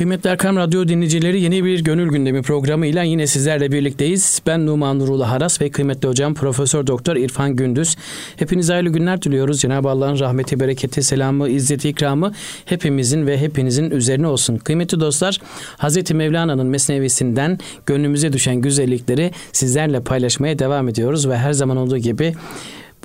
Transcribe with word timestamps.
Kıymetli 0.00 0.30
Erkam 0.30 0.56
Radyo 0.56 0.88
dinleyicileri 0.88 1.40
yeni 1.40 1.64
bir 1.64 1.84
Gönül 1.84 2.08
Gündemi 2.08 2.42
programı 2.42 2.86
ile 2.86 3.06
yine 3.06 3.26
sizlerle 3.26 3.72
birlikteyiz. 3.72 4.42
Ben 4.46 4.66
Numan 4.66 4.98
Nurullah 4.98 5.30
Haras 5.30 5.60
ve 5.60 5.70
kıymetli 5.70 6.08
hocam 6.08 6.34
Profesör 6.34 6.86
Doktor 6.86 7.16
İrfan 7.16 7.56
Gündüz. 7.56 7.96
Hepinize 8.36 8.72
hayırlı 8.72 8.90
günler 8.90 9.22
diliyoruz. 9.22 9.60
Cenab-ı 9.60 9.88
Allah'ın 9.88 10.18
rahmeti, 10.18 10.60
bereketi, 10.60 11.02
selamı, 11.02 11.48
izzeti, 11.48 11.88
ikramı 11.88 12.32
hepimizin 12.64 13.26
ve 13.26 13.38
hepinizin 13.38 13.90
üzerine 13.90 14.26
olsun. 14.26 14.56
Kıymetli 14.56 15.00
dostlar, 15.00 15.38
Hazreti 15.76 16.14
Mevlana'nın 16.14 16.66
mesnevisinden 16.66 17.58
gönlümüze 17.86 18.32
düşen 18.32 18.56
güzellikleri 18.56 19.30
sizlerle 19.52 20.00
paylaşmaya 20.00 20.58
devam 20.58 20.88
ediyoruz 20.88 21.28
ve 21.28 21.38
her 21.38 21.52
zaman 21.52 21.76
olduğu 21.76 21.98
gibi 21.98 22.34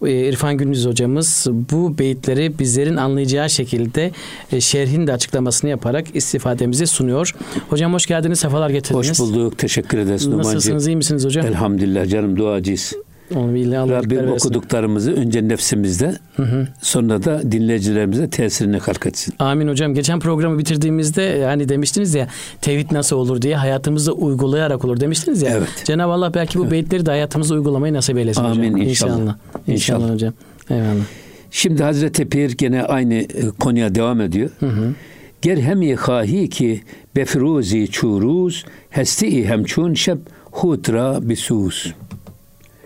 İrfan 0.04 0.58
Gündüz 0.58 0.86
hocamız 0.86 1.48
bu 1.72 1.98
beyitleri 1.98 2.60
bizlerin 2.60 2.96
anlayacağı 2.96 3.50
şekilde 3.50 4.12
e, 4.52 4.62
şerhin 4.62 5.08
de 5.08 5.14
açıklamasını 5.14 5.70
yaparak 5.70 6.16
istifademize 6.16 6.86
sunuyor. 6.86 7.36
Hocam 7.70 7.94
hoş 7.94 8.06
geldiniz, 8.06 8.40
sefalar 8.40 8.70
getirdiniz. 8.70 9.10
Hoş 9.10 9.20
bulduk, 9.20 9.58
teşekkür 9.58 9.98
ederiz. 9.98 10.28
Nasılsınız, 10.28 10.88
iyi 10.88 10.96
misiniz 10.96 11.26
hocam? 11.26 11.46
Elhamdülillah 11.46 12.10
canım 12.10 12.38
duacıyız. 12.38 12.94
Rabbim 13.32 14.32
okuduklarımızı 14.32 15.14
önce 15.14 15.48
nefsimizde 15.48 16.18
hı 16.36 16.44
hı. 16.44 16.68
sonra 16.82 17.24
da 17.24 17.52
dinleyicilerimize 17.52 18.30
tesirine 18.30 18.80
kalk 18.80 19.06
etsin. 19.06 19.34
Amin 19.40 19.68
hocam. 19.68 19.94
Geçen 19.94 20.20
programı 20.20 20.60
bitirdiğimizde 20.60 21.46
hani 21.46 21.70
demiştiniz 21.70 22.16
ya 22.16 22.28
tevhid 22.62 22.92
nasıl 22.92 23.16
olur 23.16 23.42
diye 23.42 23.56
hayatımızda 23.56 24.12
uygulayarak 24.12 24.86
olur 24.86 25.00
demiştiniz 25.00 25.42
ya. 25.42 25.50
Evet. 25.50 25.70
Cenab-ı 25.84 26.12
Allah 26.12 26.34
belki 26.34 26.60
bu 26.60 26.64
evet. 26.64 26.72
beyitleri 26.72 27.06
de 27.06 27.10
hayatımızda 27.12 27.54
uygulamayı 27.54 27.94
nasip 27.94 28.18
eylesin 28.18 28.44
Amin 28.44 28.74
hocam. 28.74 28.82
inşallah. 28.82 29.12
İnşallah, 29.12 29.36
inşallah. 29.68 29.68
inşallah 29.68 30.14
hocam. 30.14 30.34
Eyvallah. 30.70 31.06
Şimdi 31.52 31.84
Hazreti 31.84 32.30
Pir 32.30 32.58
gene 32.58 32.84
aynı 32.84 33.14
e, 33.14 33.28
konuya 33.60 33.96
devam 33.96 34.22
ediyor. 34.22 34.50
Hı 34.60 34.66
hı. 34.66 34.94
Ger 35.42 35.58
hemi 35.58 35.96
hahi 35.96 36.50
ki 36.50 36.82
befruzi 37.16 37.88
çuruz 37.88 38.66
hesti 38.90 39.48
hemçun 39.48 39.94
şeb 39.94 40.18
hudra 40.52 41.30
bisus. 41.30 41.94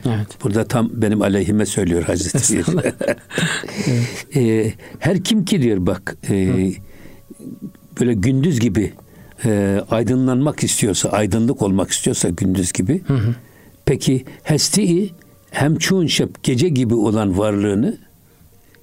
Evet. 0.05 0.27
Burada 0.43 0.63
tam 0.63 0.89
benim 0.93 1.21
aleyhime 1.21 1.65
söylüyor 1.65 2.03
Hazreti 2.03 2.63
evet. 2.73 2.95
e, 4.35 4.73
her 4.99 5.23
kim 5.23 5.45
ki 5.45 5.61
diyor 5.61 5.85
bak 5.85 6.17
e, 6.29 6.55
böyle 7.99 8.13
gündüz 8.13 8.59
gibi 8.59 8.93
e, 9.45 9.81
aydınlanmak 9.91 10.63
istiyorsa, 10.63 11.09
aydınlık 11.09 11.61
olmak 11.61 11.91
istiyorsa 11.91 12.29
gündüz 12.29 12.71
gibi. 12.71 13.01
Hı 13.07 13.13
hı. 13.13 13.35
Peki 13.85 14.25
hesti 14.43 15.09
hem 15.51 15.75
çoğun 15.75 16.07
şep 16.07 16.43
gece 16.43 16.69
gibi 16.69 16.95
olan 16.95 17.37
varlığını 17.37 17.97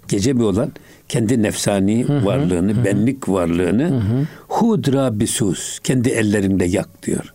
gece 0.08 0.36
bir 0.36 0.42
olan 0.42 0.72
kendi 1.08 1.42
nefsani 1.42 2.04
hı 2.08 2.18
hı, 2.18 2.26
varlığını, 2.26 2.72
hı. 2.72 2.84
benlik 2.84 3.28
varlığını 3.28 3.88
hı 3.88 3.96
hı. 3.96 4.26
hudra 4.48 5.20
bisus 5.20 5.78
kendi 5.78 6.08
ellerinde 6.08 6.64
yak 6.64 7.02
diyor. 7.02 7.34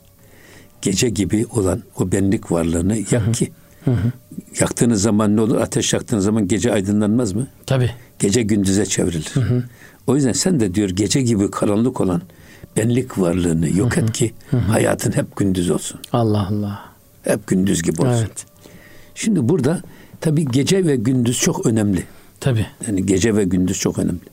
Gece 0.81 1.09
gibi 1.09 1.45
olan 1.55 1.81
o 1.99 2.11
benlik 2.11 2.51
varlığını 2.51 2.97
yak 2.97 3.11
hı 3.11 3.17
hı. 3.17 3.31
ki 3.31 3.51
Hı 3.85 3.91
hı. 3.91 4.11
Yaktığınız 4.59 5.01
zaman 5.01 5.35
ne 5.35 5.41
olur? 5.41 5.57
Ateş 5.57 5.93
yaktığınız 5.93 6.23
zaman 6.23 6.47
gece 6.47 6.73
aydınlanmaz 6.73 7.33
mı? 7.33 7.47
Tabi. 7.65 7.91
Gece 8.19 8.41
gündüze 8.41 8.85
çevrilir. 8.85 9.29
Hı 9.33 9.39
hı. 9.39 9.63
O 10.07 10.15
yüzden 10.15 10.31
sen 10.31 10.59
de 10.59 10.75
diyor 10.75 10.89
gece 10.89 11.21
gibi 11.21 11.51
karanlık 11.51 12.01
olan 12.01 12.21
benlik 12.77 13.19
varlığını 13.19 13.77
yok 13.77 13.97
hı 13.97 14.01
hı. 14.01 14.05
et 14.05 14.11
ki 14.11 14.33
hı 14.49 14.57
hı. 14.57 14.61
hayatın 14.61 15.11
hep 15.11 15.35
gündüz 15.35 15.69
olsun. 15.69 15.99
Allah 16.13 16.47
Allah. 16.47 16.79
Hep 17.23 17.47
gündüz 17.47 17.81
gibi 17.81 18.01
olsun. 18.01 18.11
Evet. 18.11 18.45
Şimdi 19.15 19.49
burada 19.49 19.81
tabi 20.21 20.45
gece 20.45 20.85
ve 20.85 20.95
gündüz 20.95 21.39
çok 21.39 21.65
önemli. 21.65 22.03
Tabi. 22.39 22.65
Yani 22.87 23.05
gece 23.05 23.35
ve 23.35 23.43
gündüz 23.43 23.79
çok 23.79 23.99
önemli. 23.99 24.31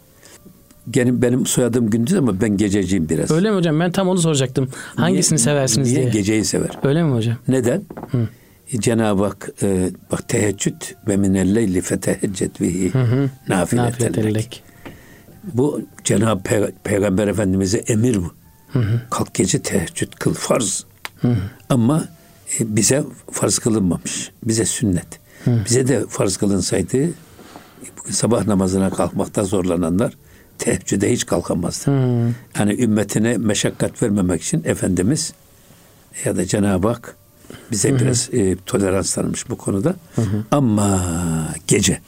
Benim, 0.97 1.23
benim 1.23 1.47
soyadım 1.47 1.91
Gündüz 1.91 2.15
ama 2.15 2.41
ben 2.41 2.57
gececiyim 2.57 3.09
biraz. 3.09 3.31
Öyle 3.31 3.51
mi 3.51 3.57
hocam? 3.57 3.81
Ben 3.81 3.93
tam 3.93 4.09
onu 4.09 4.19
soracaktım. 4.19 4.69
Hangisini 4.97 5.37
niye, 5.37 5.45
seversiniz 5.45 5.87
niye 5.87 5.97
diye. 5.97 6.11
Niye 6.11 6.21
geceyi 6.21 6.45
sever? 6.45 6.71
Öyle 6.83 7.03
mi 7.03 7.13
hocam? 7.13 7.37
Neden? 7.49 7.83
Hı. 8.11 8.29
Cenab-ı 8.77 9.25
Hak 9.25 9.51
e, 9.63 9.91
bak 10.13 10.29
teheccüd 10.29 10.83
ve 11.09 11.17
minelleyli 11.17 11.81
feteheccet 11.81 12.61
bihi 12.61 12.93
nafiletelek. 13.49 14.63
Bu 15.45 15.83
Cenab-ı 16.05 16.43
Pey- 16.43 16.73
Peygamber 16.85 17.29
Efendimiz'e 17.29 17.79
emir 17.79 18.17
bu. 18.17 18.33
Hı 18.73 18.79
hı. 18.79 19.01
Kalk 19.11 19.35
gece 19.35 19.63
teheccüd 19.63 20.13
kıl 20.13 20.35
farz. 20.35 20.85
Hı 21.21 21.29
hı. 21.29 21.37
Ama 21.69 22.09
e, 22.61 22.77
bize 22.77 23.05
farz 23.31 23.59
kılınmamış. 23.59 24.31
Bize 24.45 24.65
sünnet. 24.65 25.21
Hı. 25.45 25.59
Bize 25.65 25.89
de 25.89 26.07
farz 26.07 26.37
kılınsaydı 26.37 27.11
sabah 28.11 28.47
namazına 28.47 28.91
kalkmakta 28.91 29.45
zorlananlar 29.45 30.13
teheccüde 30.59 31.13
hiç 31.13 31.27
kalkamazdı. 31.27 31.91
Hı. 31.91 32.31
Yani 32.59 32.83
ümmetine 32.83 33.39
meşakkat 33.39 34.03
vermemek 34.03 34.43
için 34.43 34.63
Efendimiz 34.65 35.33
ya 36.25 36.37
da 36.37 36.47
Cenab-ı 36.47 36.89
Hak 36.89 37.17
bize 37.71 37.91
Hı-hı. 37.91 37.99
biraz 37.99 38.29
e, 38.33 38.57
tolerans 38.67 39.15
tanımış 39.15 39.51
bu 39.51 39.57
konuda. 39.57 39.97
Hı-hı. 40.17 40.45
Ama 40.51 41.05
gece. 41.67 42.01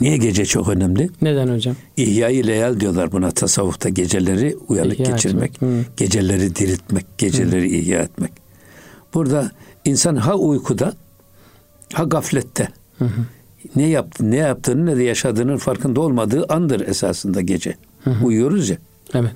Niye 0.00 0.16
gece 0.16 0.44
çok 0.44 0.68
önemli? 0.68 1.10
Neden 1.22 1.48
hocam? 1.54 1.76
İhya-i 1.96 2.46
leyal 2.46 2.80
diyorlar 2.80 3.12
buna 3.12 3.30
tasavvufta 3.30 3.88
geceleri 3.88 4.56
uyanık 4.68 5.00
ihya 5.00 5.10
geçirmek, 5.10 5.60
geceleri 5.96 6.56
diriltmek, 6.56 7.18
geceleri 7.18 7.68
Hı-hı. 7.68 7.76
ihya 7.76 8.00
etmek. 8.00 8.32
Burada 9.14 9.50
insan 9.84 10.16
ha 10.16 10.34
uykuda 10.34 10.92
ha 11.92 12.04
gaflette. 12.04 12.68
Hı-hı. 12.98 13.08
Ne 13.76 13.88
yaptı, 13.88 14.30
ne 14.30 14.36
yaptığını 14.36 14.86
ne 14.86 14.96
de 14.96 15.02
yaşadığının 15.02 15.56
farkında 15.56 16.00
olmadığı 16.00 16.44
andır 16.48 16.88
esasında 16.88 17.40
gece. 17.40 17.76
Hı-hı. 18.04 18.24
Uyuyoruz 18.24 18.70
ya. 18.70 18.76
Evet. 19.14 19.34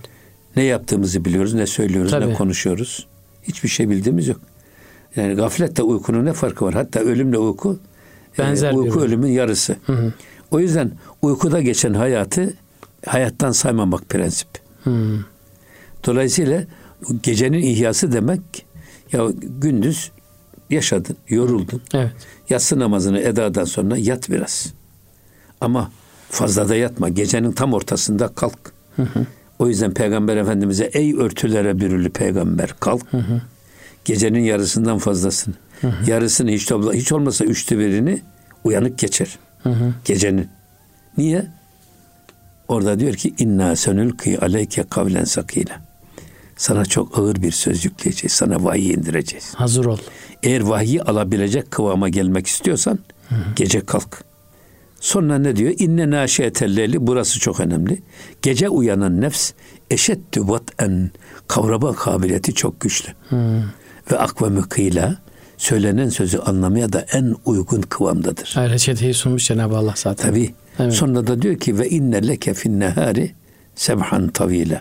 Ne 0.57 0.63
yaptığımızı 0.63 1.25
biliyoruz, 1.25 1.55
ne 1.55 1.67
söylüyoruz, 1.67 2.11
Tabii. 2.11 2.29
ne 2.29 2.35
konuşuyoruz. 2.35 3.07
Hiçbir 3.43 3.69
şey 3.69 3.91
bildiğimiz 3.91 4.29
yok. 4.29 4.41
Yani 5.17 5.35
gafletle 5.35 5.83
uykunun 5.83 6.25
ne 6.25 6.33
farkı 6.33 6.65
var? 6.65 6.75
Hatta 6.75 7.01
ölümle 7.01 7.39
uyku 7.39 7.79
e, 8.35 8.39
Benzer 8.39 8.71
e, 8.71 8.75
uyku 8.75 9.01
ölümün 9.01 9.31
yarısı. 9.31 9.77
Hı 9.87 9.93
hı. 9.93 10.13
O 10.51 10.61
yüzden 10.61 10.93
uykuda 11.23 11.61
geçen 11.61 11.95
hayatı 11.95 12.55
hayattan 13.07 13.53
saymamak 13.53 14.09
prensip. 14.09 14.49
Hı. 14.85 15.19
Dolayısıyla 16.07 16.65
gecenin 17.23 17.63
ihyası 17.63 18.13
demek 18.13 18.67
ya 19.13 19.29
gündüz 19.61 20.11
yaşadın, 20.71 21.17
yoruldun. 21.29 21.83
Evet. 21.95 22.13
Yatsı 22.51 22.79
namazını 22.79 23.21
edadan 23.21 23.65
sonra 23.65 23.97
yat 23.97 24.31
biraz. 24.31 24.73
Ama 25.61 25.91
fazla 26.31 26.69
da 26.69 26.77
yatma. 26.77 27.09
Gecenin 27.09 27.53
tam 27.53 27.75
ortasında 27.75 28.29
kalk. 28.29 28.73
Hı 28.97 29.03
hı. 29.03 29.27
O 29.59 29.69
yüzden 29.69 29.95
Peygamber 29.95 30.37
Efendimiz'e 30.37 30.85
ey 30.85 31.15
örtülere 31.15 31.81
bürülü 31.81 32.11
peygamber 32.11 32.75
kalk. 32.81 33.13
Hı 33.13 33.17
hı. 33.17 33.41
Gecenin 34.05 34.43
yarısından 34.43 34.99
fazlasını. 34.99 35.55
Hı 35.81 35.89
hı. 35.89 36.11
Yarısını 36.11 36.51
hiç 36.51 36.67
topla, 36.67 36.93
hiç 36.93 37.13
olmasa 37.13 37.45
üçte 37.45 37.79
birini 37.79 38.23
uyanık 38.65 38.99
geçer. 38.99 39.39
Hı 39.63 39.71
hı. 39.71 39.95
Gecenin. 40.05 40.49
Niye? 41.19 41.47
Orada 42.69 43.01
diyor 43.01 43.15
ki 43.15 43.35
inna 43.39 43.77
senülki 43.77 44.41
aleyke 44.41 44.83
kavlen 44.83 45.25
sakine. 45.25 45.73
Sana 46.57 46.85
çok 46.85 47.19
ağır 47.19 47.43
bir 47.43 47.51
söz 47.51 47.85
yükleyeceğiz. 47.85 48.33
Sana 48.33 48.65
vahiy 48.65 48.93
indireceğiz. 48.93 49.55
Hazır 49.55 49.85
ol. 49.85 49.99
Eğer 50.43 50.61
vahiy 50.61 51.01
alabilecek 51.01 51.71
kıvama 51.71 52.09
gelmek 52.09 52.47
istiyorsan 52.47 52.99
hı 53.29 53.35
hı. 53.35 53.55
gece 53.57 53.81
kalk. 53.81 54.25
Sonra 55.01 55.39
ne 55.39 55.57
diyor? 55.57 55.75
İnne 55.79 56.11
naşiyetelleli 56.11 57.07
burası 57.07 57.41
çok 57.41 57.61
önemli. 57.61 58.03
Gece 58.43 58.69
uyanan 58.69 59.21
nefs 59.21 59.53
eşettü 59.91 60.49
vat'en 60.49 61.11
kavrama 61.49 61.93
kabiliyeti 61.93 62.55
çok 62.55 62.81
güçlü. 62.81 63.09
Hmm 63.29 63.63
ve 64.11 64.19
akva 64.19 64.49
mükıyla 64.49 65.17
söylenen 65.57 66.09
sözü 66.09 66.39
anlamaya 66.39 66.93
da 66.93 67.07
en 67.13 67.35
uygun 67.45 67.83
kıvamdadır. 67.83 68.51
Hayır, 68.55 68.71
reçeteyi 68.71 69.15
sunmuş 69.15 69.47
Cenab-ı 69.47 69.77
Allah 69.77 69.95
zaten. 69.97 70.31
Tabi. 70.31 70.55
Evet. 70.79 70.93
Sonra 70.93 71.27
da 71.27 71.43
diyor 71.43 71.59
ki 71.59 71.79
ve 71.79 71.89
inne 71.89 72.29
leke 72.29 72.55
fin 72.55 72.81
nehari 72.81 73.35
sebhan 73.75 74.29
tavile. 74.29 74.81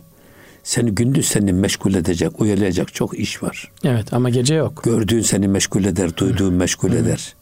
Seni 0.64 0.92
gündüz 0.92 1.28
seni 1.28 1.54
meşgul 1.54 1.94
edecek, 1.94 2.42
uyalayacak 2.42 2.94
çok 2.94 3.20
iş 3.20 3.44
var. 3.44 3.72
Evet 3.84 4.14
ama 4.14 4.30
gece 4.30 4.56
yok. 4.56 4.82
Gördüğün 4.84 5.22
seni 5.22 5.48
meşgul 5.48 5.84
eder, 5.84 6.18
duyduğun 6.18 6.54
meşgul 6.54 6.92
eder. 6.92 7.36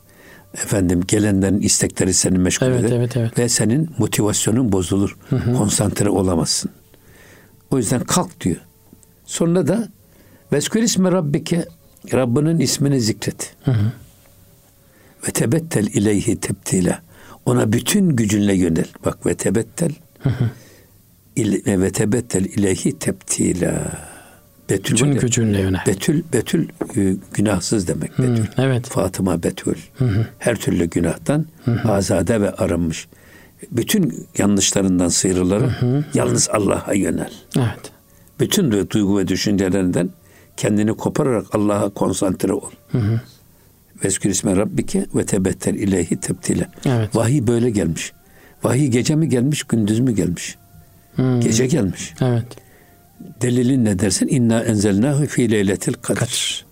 Efendim 0.53 1.01
gelenlerin 1.07 1.61
istekleri 1.61 2.13
seni 2.13 2.37
meşgul 2.37 2.65
evet, 2.65 2.83
eder. 2.83 2.97
Evet, 2.97 3.17
evet. 3.17 3.37
Ve 3.37 3.49
senin 3.49 3.89
motivasyonun 3.97 4.71
bozulur. 4.71 5.17
Hı 5.29 5.53
Konsantre 5.57 6.09
olamazsın. 6.09 6.71
O 7.71 7.77
yüzden 7.77 7.99
kalk 7.99 8.41
diyor. 8.41 8.57
Sonra 9.25 9.67
da 9.67 9.89
Veskür 10.53 10.81
ismi 10.81 11.11
Rabbike 11.11 11.65
Rabbinin 12.13 12.59
ismini 12.59 13.01
zikret. 13.01 13.53
Hı 13.63 13.71
hı. 13.71 13.91
Ve 15.27 15.31
tebettel 15.31 15.87
ileyhi 15.87 16.39
tebtile. 16.39 16.99
Ona 17.45 17.73
bütün 17.73 18.09
gücünle 18.09 18.53
yönel. 18.53 18.87
Bak 19.05 19.25
ve 19.25 19.33
tebettel 19.33 19.91
hı 20.19 20.29
hı. 20.29 20.49
İle, 21.35 21.81
ve 21.81 21.91
tebettel 21.91 22.45
ileyhi 22.45 22.99
tebtile. 22.99 23.81
Betül 24.69 24.95
bütün 24.95 25.13
gücünle 25.13 25.59
yönel. 25.59 25.83
Betül, 25.87 26.23
Betül 26.33 26.67
e, 26.97 27.15
günahsız 27.33 27.87
demek. 27.87 28.19
Betül. 28.19 28.43
Hı, 28.43 28.47
evet. 28.57 28.87
Fatıma 28.87 29.43
Betül. 29.43 29.75
Hı 29.97 30.05
hı. 30.05 30.27
Her 30.39 30.55
türlü 30.55 30.85
günahtan 30.85 31.45
hı 31.65 31.71
hı. 31.71 31.91
azade 31.91 32.41
ve 32.41 32.51
arınmış. 32.51 33.07
Bütün 33.71 34.27
yanlışlarından 34.37 35.07
sıyrılarak 35.07 35.83
yalnız 36.13 36.49
Allah'a 36.49 36.93
yönel. 36.93 37.33
Evet. 37.57 37.91
Bütün 38.39 38.71
duygu 38.71 39.17
ve 39.17 39.27
düşüncelerinden 39.27 40.09
kendini 40.57 40.93
kopararak 40.93 41.55
Allah'a 41.55 41.89
konsantre 41.89 42.53
ol. 42.53 42.69
Hı 42.91 42.97
hı. 42.97 43.21
Veskür 44.03 44.29
isme 44.29 44.55
Rabbike 44.55 45.05
ve 45.15 45.25
tebetter 45.25 45.73
ileyhi 45.73 46.19
tebtile. 46.19 46.67
Evet. 46.85 47.15
Vahiy 47.15 47.47
böyle 47.47 47.69
gelmiş. 47.69 48.13
Vahiy 48.63 48.87
gece 48.87 49.15
mi 49.15 49.29
gelmiş, 49.29 49.63
gündüz 49.63 49.99
mü 49.99 50.11
gelmiş? 50.11 50.57
Hmm. 51.15 51.39
Gece 51.39 51.67
gelmiş. 51.67 52.13
Evet. 52.21 52.45
Delilin 53.41 53.85
ne 53.85 53.99
dersin? 53.99 54.27
İnna 54.27 54.63
enzelnahu 54.63 55.25
fi 55.25 55.51
leyletil 55.51 55.93
kadr. 55.93 56.19
Kadir. 56.19 56.65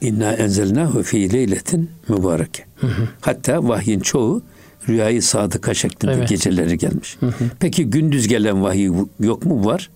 İnna 0.00 0.32
enzelnahu 0.32 1.02
fi 1.02 1.32
leyletin 1.32 1.90
mübareke. 2.08 2.64
Hı 2.76 2.86
hı. 2.86 3.08
Hatta 3.20 3.68
vahyin 3.68 4.00
çoğu 4.00 4.42
rüyayı 4.88 5.22
sadıka 5.22 5.74
şeklinde 5.74 6.12
evet. 6.12 6.28
geceleri 6.28 6.78
gelmiş. 6.78 7.16
Hı 7.20 7.26
hı. 7.26 7.44
Peki 7.60 7.90
gündüz 7.90 8.28
gelen 8.28 8.62
vahiy 8.62 8.90
yok 9.20 9.46
mu? 9.46 9.64
Var. 9.64 9.90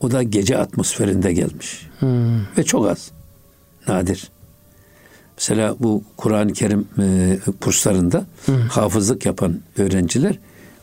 O 0.00 0.10
da 0.10 0.22
gece 0.22 0.58
atmosferinde 0.58 1.32
gelmiş. 1.32 1.86
Hı. 2.00 2.06
Ve 2.58 2.64
çok 2.64 2.88
az. 2.88 3.10
Nadir. 3.88 4.30
Mesela 5.38 5.76
bu 5.80 6.02
Kur'an-ı 6.16 6.52
Kerim 6.52 6.88
e, 6.98 7.38
kurslarında 7.60 8.26
hı. 8.46 8.52
hafızlık 8.52 9.26
yapan 9.26 9.60
öğrenciler 9.78 10.38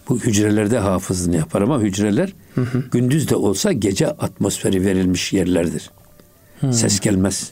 bu 0.10 0.20
hücrelerde 0.20 0.80
hafızlığını 0.80 1.36
yapar 1.36 1.62
ama 1.62 1.80
hücreler 1.80 2.34
hı 2.56 2.62
hı. 2.62 2.84
gündüz 2.92 3.30
de 3.30 3.36
olsa 3.36 3.72
gece 3.72 4.08
atmosferi 4.08 4.86
verilmiş 4.86 5.34
yerlerdir. 5.34 5.92
Hı. 6.62 6.74
Ses 6.74 7.00
gelmez. 7.00 7.52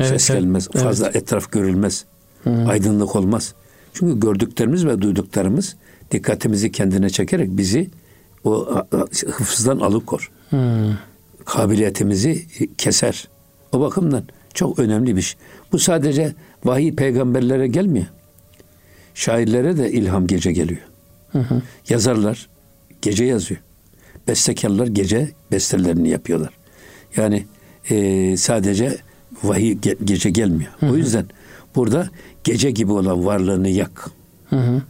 Evet, 0.00 0.10
Ses 0.10 0.30
evet, 0.30 0.40
gelmez. 0.40 0.68
Evet. 0.74 0.84
Fazla 0.84 1.10
etraf 1.14 1.52
görülmez. 1.52 2.04
Hı. 2.44 2.50
Aydınlık 2.50 3.16
olmaz. 3.16 3.54
Çünkü 3.94 4.20
gördüklerimiz 4.20 4.86
ve 4.86 5.02
duyduklarımız 5.02 5.76
dikkatimizi 6.10 6.72
kendine 6.72 7.10
çekerek 7.10 7.56
bizi 7.56 7.90
o 8.44 8.84
hıfızdan 9.26 9.78
alıkor. 9.78 10.30
Hmm. 10.50 10.94
Kabiliyetimizi 11.44 12.46
keser. 12.78 13.28
O 13.72 13.80
bakımdan 13.80 14.24
çok 14.54 14.78
önemli 14.78 15.16
bir 15.16 15.22
şey. 15.22 15.40
Bu 15.72 15.78
sadece 15.78 16.34
vahiy 16.64 16.94
peygamberlere 16.94 17.66
gelmiyor. 17.66 18.06
Şairlere 19.14 19.76
de 19.76 19.92
ilham 19.92 20.26
gece 20.26 20.52
geliyor. 20.52 20.80
Hı 21.32 21.38
hı. 21.38 21.62
Yazarlar 21.88 22.48
gece 23.02 23.24
yazıyor. 23.24 23.60
Bestekarlar 24.28 24.86
gece 24.86 25.30
bestelerini 25.52 26.08
yapıyorlar. 26.08 26.50
Yani 27.16 27.44
e, 27.90 28.36
sadece 28.36 28.98
vahiy 29.42 29.72
ge- 29.72 30.04
gece 30.04 30.30
gelmiyor. 30.30 30.70
Hı 30.80 30.86
hı. 30.86 30.92
O 30.92 30.96
yüzden 30.96 31.26
burada 31.76 32.08
gece 32.44 32.70
gibi 32.70 32.92
olan 32.92 33.26
varlığını 33.26 33.68
yak. 33.68 34.10
Hı 34.50 34.56
hı. 34.56 34.82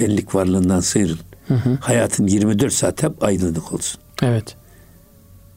Benlik 0.00 0.34
varlığından 0.34 0.80
sıyrıl. 0.80 1.18
Hı 1.48 1.54
hı. 1.54 1.78
Hayatın 1.80 2.26
24 2.26 2.72
saat 2.72 3.02
hep 3.02 3.22
aydınlık 3.22 3.72
olsun. 3.72 4.00
Evet. 4.22 4.56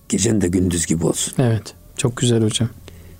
Gecen 0.10 0.42
de 0.42 0.48
gündüz 0.48 0.86
gibi 0.86 1.06
olsun. 1.06 1.34
Evet. 1.38 1.74
Çok 1.98 2.18
güzel 2.18 2.44
hocam. 2.44 2.70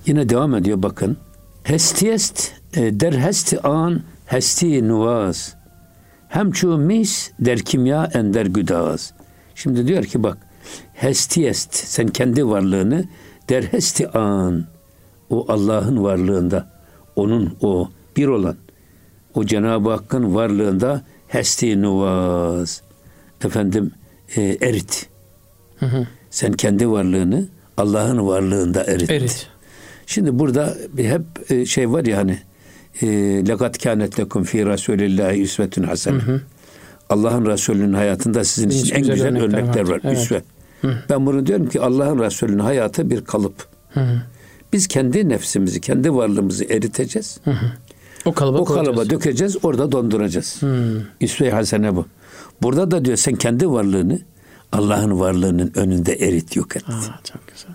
Yine 0.06 0.28
devam 0.28 0.54
ediyor 0.54 0.82
bakın. 0.82 1.16
Hestiyest 1.64 2.52
e, 2.74 3.00
der 3.00 3.12
hesti 3.12 3.60
an 3.60 4.02
hesti 4.26 4.88
nuvaz. 4.88 5.54
Hem 6.28 6.52
çu 6.52 6.78
mis 6.78 7.30
der 7.40 7.58
kimya 7.58 8.04
ender 8.14 8.46
güdaz. 8.46 9.12
Şimdi 9.54 9.86
diyor 9.86 10.04
ki 10.04 10.22
bak 10.22 10.38
hestiyest 10.94 11.74
sen 11.74 12.08
kendi 12.08 12.46
varlığını 12.46 13.04
der 13.48 13.62
hesti 13.62 14.08
an 14.08 14.66
o 15.30 15.46
Allah'ın 15.48 16.02
varlığında 16.02 16.68
onun 17.16 17.56
o 17.60 17.90
bir 18.16 18.26
olan 18.26 18.56
o 19.34 19.44
Cenab-ı 19.44 19.90
Hakk'ın 19.90 20.34
varlığında 20.34 21.02
hesti 21.32 21.82
nuvaz 21.82 22.82
efendim 23.44 23.92
e, 24.36 24.42
erit. 24.60 25.06
Hı 25.78 25.86
hı. 25.86 26.06
Sen 26.30 26.52
kendi 26.52 26.90
varlığını 26.90 27.48
Allah'ın 27.76 28.26
varlığında 28.26 28.84
erit. 28.84 29.10
Erit. 29.10 29.46
Şimdi 30.06 30.38
burada 30.38 30.76
hep 30.96 31.22
e, 31.50 31.66
şey 31.66 31.90
var 31.90 32.04
ya 32.04 32.18
hani 32.18 32.38
lekat 33.48 33.82
kânet 33.82 34.20
lekum 34.20 34.44
fî 34.44 34.58
rasûlillâhi 34.58 35.42
üsvetün 35.42 35.82
hasene. 35.82 36.20
Allah'ın 37.10 37.46
Resulü'nün 37.46 37.92
hayatında 37.92 38.44
sizin 38.44 38.68
için 38.68 38.94
en 38.94 39.00
güzel, 39.00 39.14
güzel 39.14 39.28
örnekler, 39.36 39.58
örnekler 39.58 39.88
var. 39.88 40.00
Evet. 40.04 40.18
Üsve. 40.18 40.42
Hı. 40.80 40.94
Ben 41.10 41.26
bunu 41.26 41.46
diyorum 41.46 41.68
ki 41.68 41.80
Allah'ın 41.80 42.18
Resulü'nün 42.18 42.58
hayatı 42.58 43.10
bir 43.10 43.24
kalıp. 43.24 43.66
Hı. 43.90 44.22
Biz 44.72 44.88
kendi 44.88 45.28
nefsimizi, 45.28 45.80
kendi 45.80 46.14
varlığımızı 46.14 46.64
eriteceğiz. 46.64 47.40
Hı 47.44 47.50
hı. 47.50 47.66
O 48.24 48.32
kalıba, 48.32 48.58
o 48.58 48.64
kalıba 48.64 49.10
dökeceğiz, 49.10 49.56
orada 49.64 49.92
donduracağız. 49.92 50.62
Hı. 50.62 51.02
İsve 51.20 51.50
hasene 51.50 51.96
bu. 51.96 52.06
Burada 52.62 52.90
da 52.90 53.04
diyor 53.04 53.16
sen 53.16 53.34
kendi 53.34 53.70
varlığını 53.70 54.20
Allah'ın 54.72 55.20
varlığının 55.20 55.72
önünde 55.74 56.12
erit 56.12 56.56
yok 56.56 56.76
et. 56.76 56.82
Aa, 56.88 57.20
çok 57.24 57.48
güzel. 57.48 57.70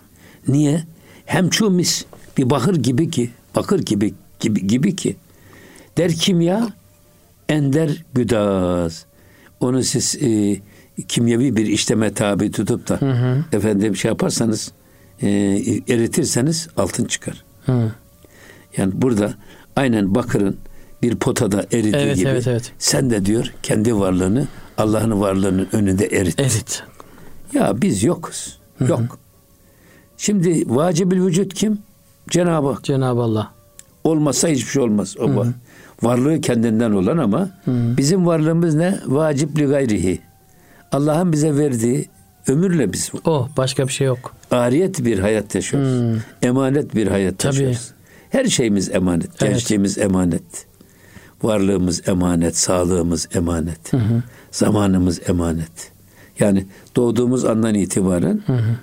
Niye? 0.47 0.83
Hem 1.25 1.49
çumis 1.49 2.05
bir 2.37 2.49
bakır 2.49 2.75
gibi 2.75 3.09
ki, 3.09 3.29
bakır 3.55 3.79
gibi 3.79 4.13
gibi, 4.39 4.67
gibi 4.67 4.95
ki 4.95 5.15
der 5.97 6.13
kimya 6.13 6.69
ender 7.49 8.03
güdaz. 8.13 9.05
Onu 9.59 9.83
siz 9.83 10.15
e, 10.21 10.61
kimyevi 11.07 11.55
bir 11.55 11.65
işleme 11.65 12.13
tabi 12.13 12.51
tutup 12.51 12.89
da 12.89 13.01
hı 13.01 13.11
hı. 13.11 13.45
efendim 13.51 13.95
şey 13.95 14.09
yaparsanız 14.09 14.71
e, 15.21 15.29
eritirseniz 15.89 16.67
altın 16.77 17.05
çıkar. 17.05 17.43
Hı. 17.65 17.91
Yani 18.77 18.91
burada 18.95 19.33
aynen 19.77 20.15
bakırın 20.15 20.57
bir 21.01 21.15
potada 21.15 21.65
eridiği 21.71 21.95
evet, 21.95 22.15
gibi 22.17 22.29
evet, 22.29 22.47
evet. 22.47 22.71
sen 22.79 23.09
de 23.09 23.25
diyor 23.25 23.53
kendi 23.63 23.95
varlığını 23.95 24.47
Allah'ın 24.77 25.21
varlığının 25.21 25.67
önünde 25.71 26.05
erit. 26.05 26.39
Erit. 26.39 26.83
Ya 27.53 27.81
biz 27.81 28.03
yokuz. 28.03 28.59
Hı-hı. 28.77 28.89
Yok. 28.89 29.19
Şimdi 30.17 30.63
vacibül 30.75 31.25
vücut 31.25 31.53
kim? 31.53 31.79
Cenab-ı 32.29 32.67
Hak. 32.67 32.83
Cenab-ı 32.83 33.21
Allah. 33.21 33.51
Olmazsa 34.03 34.47
hiçbir 34.47 34.71
şey 34.71 34.81
olmaz. 34.81 35.15
O 35.19 35.35
var. 35.35 35.47
Varlığı 36.01 36.41
kendinden 36.41 36.91
olan 36.91 37.17
ama 37.17 37.39
Hı-hı. 37.39 37.97
bizim 37.97 38.25
varlığımız 38.25 38.75
ne? 38.75 38.99
Vacipli 39.05 39.65
gayrihi. 39.65 40.21
Allah'ın 40.91 41.31
bize 41.31 41.55
verdiği 41.55 42.09
ömürle 42.47 42.93
biz. 42.93 43.11
O 43.25 43.47
başka 43.57 43.87
bir 43.87 43.93
şey 43.93 44.07
yok. 44.07 44.33
Ariyet 44.51 45.05
bir 45.05 45.19
hayat 45.19 45.55
yaşıyoruz. 45.55 45.89
Hı. 45.89 46.23
Emanet 46.41 46.95
bir 46.95 47.07
hayat 47.07 47.39
Tabii. 47.39 47.55
yaşıyoruz. 47.55 47.91
Her 48.29 48.45
şeyimiz 48.45 48.89
emanet. 48.89 49.29
Evet. 49.29 49.39
Gençliğimiz 49.39 49.97
emanet. 49.97 50.65
Varlığımız 51.43 52.07
emanet, 52.07 52.57
sağlığımız 52.57 53.27
emanet. 53.33 53.93
Hı 53.93 53.97
hı. 53.97 54.23
Zamanımız 54.51 55.29
emanet. 55.29 55.91
Yani 56.39 56.65
doğduğumuz 56.95 57.45
andan 57.45 57.75
itibaren 57.75 58.41
hı 58.45 58.53
hı. 58.53 58.75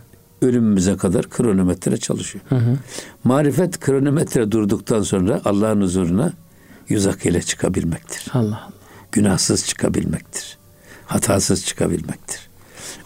ölümümüze 0.42 0.96
kadar 0.96 1.30
kronometre 1.30 1.96
çalışıyor. 1.96 2.44
Hı 2.48 2.56
hı. 2.56 2.76
Marifet 3.24 3.80
kronometre 3.80 4.52
durduktan 4.52 5.02
sonra 5.02 5.40
Allah'ın 5.44 5.80
huzuruna 5.80 6.32
yüz 6.88 7.06
ak 7.06 7.26
ile 7.26 7.42
çıkabilmektir. 7.42 8.26
Allah 8.32 8.46
Allah. 8.46 8.70
Günahsız 9.12 9.66
çıkabilmektir. 9.66 10.58
Hatasız 11.06 11.66
çıkabilmektir. 11.66 12.48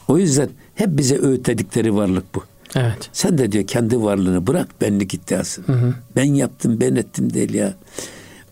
O 0.08 0.18
yüzden 0.18 0.48
hep 0.74 0.88
bize 0.98 1.18
öğütledikleri 1.18 1.94
varlık 1.94 2.34
bu. 2.34 2.42
Evet. 2.76 3.10
Sen 3.12 3.38
de 3.38 3.52
diyor 3.52 3.66
kendi 3.66 4.02
varlığını 4.02 4.46
bırak 4.46 4.68
benlik 4.80 5.14
iddiasını. 5.14 5.66
Hı 5.66 5.72
hı. 5.72 5.94
Ben 6.16 6.34
yaptım 6.34 6.80
ben 6.80 6.94
ettim 6.94 7.34
değil 7.34 7.54
ya. 7.54 7.74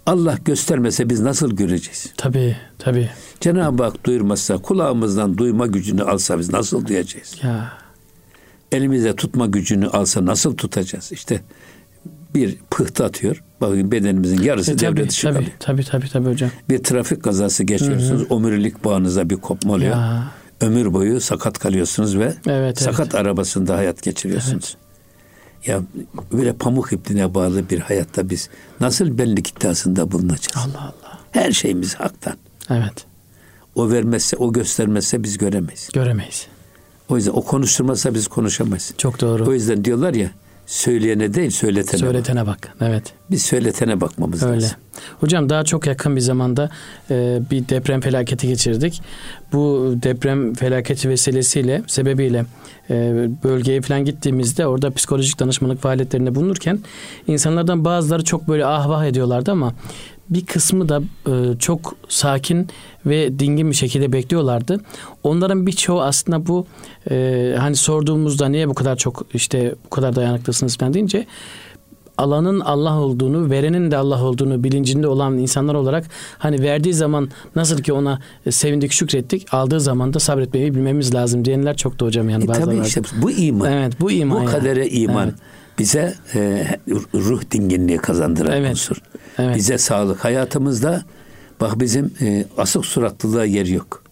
Allah 0.06 0.38
göstermese 0.44 1.10
biz 1.10 1.20
nasıl 1.20 1.56
göreceğiz? 1.56 2.12
Tabii 2.16 2.56
tabii. 2.78 3.10
Cenab-ı 3.40 3.82
Hak 3.82 4.06
duyurmazsa 4.06 4.58
kulağımızdan 4.58 5.38
duyma 5.38 5.66
gücünü 5.66 6.02
alsa 6.02 6.38
biz 6.38 6.52
nasıl 6.52 6.86
duyacağız? 6.86 7.34
Ya. 7.42 7.72
Elimize 8.72 9.16
tutma 9.16 9.46
gücünü 9.46 9.86
alsa 9.86 10.26
nasıl 10.26 10.56
tutacağız? 10.56 11.12
İşte 11.12 11.40
bir 12.34 12.56
pıhtı 12.70 13.04
atıyor. 13.04 13.42
Bakın 13.60 13.92
bedenimizin 13.92 14.42
yarısı 14.42 14.72
e, 14.72 14.78
devre 14.78 15.08
dışı 15.08 15.22
tabii, 15.22 15.34
kalıyor. 15.34 15.52
Tabii 15.58 15.84
tabii 15.84 16.08
tabii 16.08 16.28
hocam. 16.28 16.50
Bir 16.68 16.78
trafik 16.78 17.22
kazası 17.22 17.64
geçiyorsunuz. 17.64 18.20
Hı-hı. 18.20 18.34
Omurilik 18.34 18.84
bağınıza 18.84 19.30
bir 19.30 19.36
kopma 19.36 19.72
oluyor. 19.72 19.96
Ya. 19.96 20.24
Ömür 20.60 20.92
boyu 20.92 21.20
sakat 21.20 21.58
kalıyorsunuz 21.58 22.18
ve 22.18 22.34
evet, 22.46 22.80
sakat 22.80 23.00
evet. 23.00 23.14
arabasında 23.14 23.76
hayat 23.76 24.02
geçiriyorsunuz. 24.02 24.76
Evet. 24.76 25.66
Ya 25.66 25.82
böyle 26.32 26.52
pamuk 26.52 26.92
ipline 26.92 27.34
bağlı 27.34 27.70
bir 27.70 27.78
hayatta 27.78 28.30
biz 28.30 28.48
nasıl 28.80 29.18
benlik 29.18 29.48
iddiasında 29.48 30.12
bulunacağız? 30.12 30.56
Allah 30.56 30.80
Allah. 30.82 31.18
Her 31.30 31.52
şeyimiz 31.52 31.94
haktan. 31.94 32.34
Evet. 32.70 33.06
O 33.74 33.90
vermezse, 33.90 34.36
o 34.36 34.52
göstermezse 34.52 35.22
biz 35.22 35.38
göremeyiz. 35.38 35.88
Göremeyiz. 35.92 36.46
O 37.08 37.16
yüzden 37.16 37.32
o 37.32 37.42
konuşturmazsa 37.42 38.14
biz 38.14 38.28
konuşamayız. 38.28 38.94
Çok 38.98 39.20
doğru. 39.20 39.46
O 39.46 39.52
yüzden 39.52 39.84
diyorlar 39.84 40.14
ya 40.14 40.30
söyleyene 40.66 41.34
değil 41.34 41.50
söyletene, 41.50 42.00
söyletene 42.00 42.46
bak. 42.46 42.70
bak. 42.80 42.88
Evet. 42.88 43.12
Biz 43.30 43.42
söyletene 43.42 44.00
bakmamız 44.00 44.42
Öyle. 44.42 44.54
lazım. 44.54 44.70
Hocam 45.20 45.48
daha 45.48 45.64
çok 45.64 45.86
yakın 45.86 46.16
bir 46.16 46.20
zamanda 46.20 46.70
e, 47.10 47.40
bir 47.50 47.68
deprem 47.68 48.00
felaketi 48.00 48.48
geçirdik. 48.48 49.02
Bu 49.52 49.94
deprem 50.02 50.54
felaketi 50.54 51.08
vesilesiyle 51.08 51.82
sebebiyle 51.86 52.44
e, 52.90 52.94
bölgeye 53.44 53.80
falan 53.80 54.04
gittiğimizde 54.04 54.66
orada 54.66 54.90
psikolojik 54.90 55.40
danışmanlık 55.40 55.80
faaliyetlerinde 55.80 56.34
bulunurken 56.34 56.78
insanlardan 57.26 57.84
bazıları 57.84 58.24
çok 58.24 58.48
böyle 58.48 58.66
ah 58.66 58.88
vah 58.88 59.04
ediyorlardı 59.04 59.50
ama 59.50 59.74
bir 60.30 60.46
kısmı 60.46 60.88
da 60.88 61.02
e, 61.26 61.58
çok 61.58 61.94
sakin 62.08 62.68
ve 63.06 63.38
dingin 63.38 63.70
bir 63.70 63.76
şekilde 63.76 64.12
bekliyorlardı. 64.12 64.80
Onların 65.22 65.66
birçoğu 65.66 66.02
aslında 66.02 66.46
bu 66.46 66.66
e, 67.10 67.54
hani 67.58 67.76
sorduğumuzda 67.76 68.48
niye 68.48 68.68
bu 68.68 68.74
kadar 68.74 68.96
çok 68.96 69.26
işte 69.34 69.74
bu 69.84 69.90
kadar 69.90 70.16
dayanıklısınız 70.16 70.76
falan 70.76 70.94
deyince 70.94 71.26
alanın 72.18 72.60
Allah 72.60 72.98
olduğunu, 73.00 73.50
verenin 73.50 73.90
de 73.90 73.96
Allah 73.96 74.24
olduğunu 74.24 74.64
bilincinde 74.64 75.08
olan 75.08 75.38
insanlar 75.38 75.74
olarak 75.74 76.04
hani 76.38 76.62
verdiği 76.62 76.94
zaman 76.94 77.30
nasıl 77.56 77.78
ki 77.82 77.92
ona 77.92 78.20
sevindik, 78.50 78.92
şükrettik, 78.92 79.54
aldığı 79.54 79.80
zaman 79.80 80.14
da 80.14 80.18
sabretmeyi 80.18 80.74
bilmemiz 80.74 81.14
lazım 81.14 81.44
diyenler 81.44 81.76
çok 81.76 82.00
da 82.00 82.04
hocam 82.04 82.28
yani 82.28 82.44
e, 82.44 82.48
bazıları. 82.48 82.76
Tabii 82.76 82.86
işte 82.86 83.02
bu 83.22 83.30
iman. 83.30 83.72
Evet 83.72 84.00
bu 84.00 84.10
iman. 84.10 84.38
Bu 84.38 84.42
yani. 84.42 84.50
kadere 84.50 84.88
iman. 84.88 85.24
Evet. 85.24 85.34
Bize 85.78 86.14
e, 86.34 86.66
ruh 87.14 87.42
dinginliği 87.50 87.98
kazandıran 87.98 88.52
Evet. 88.52 88.70
unsur. 88.70 88.96
Evet. 89.38 89.56
Bize 89.56 89.78
sağlık. 89.78 90.24
Hayatımızda 90.24 91.02
bak 91.60 91.80
bizim 91.80 92.14
e, 92.20 92.44
asık 92.58 92.86
suratlılığa 92.86 93.44
yer 93.44 93.66
yok. 93.66 94.02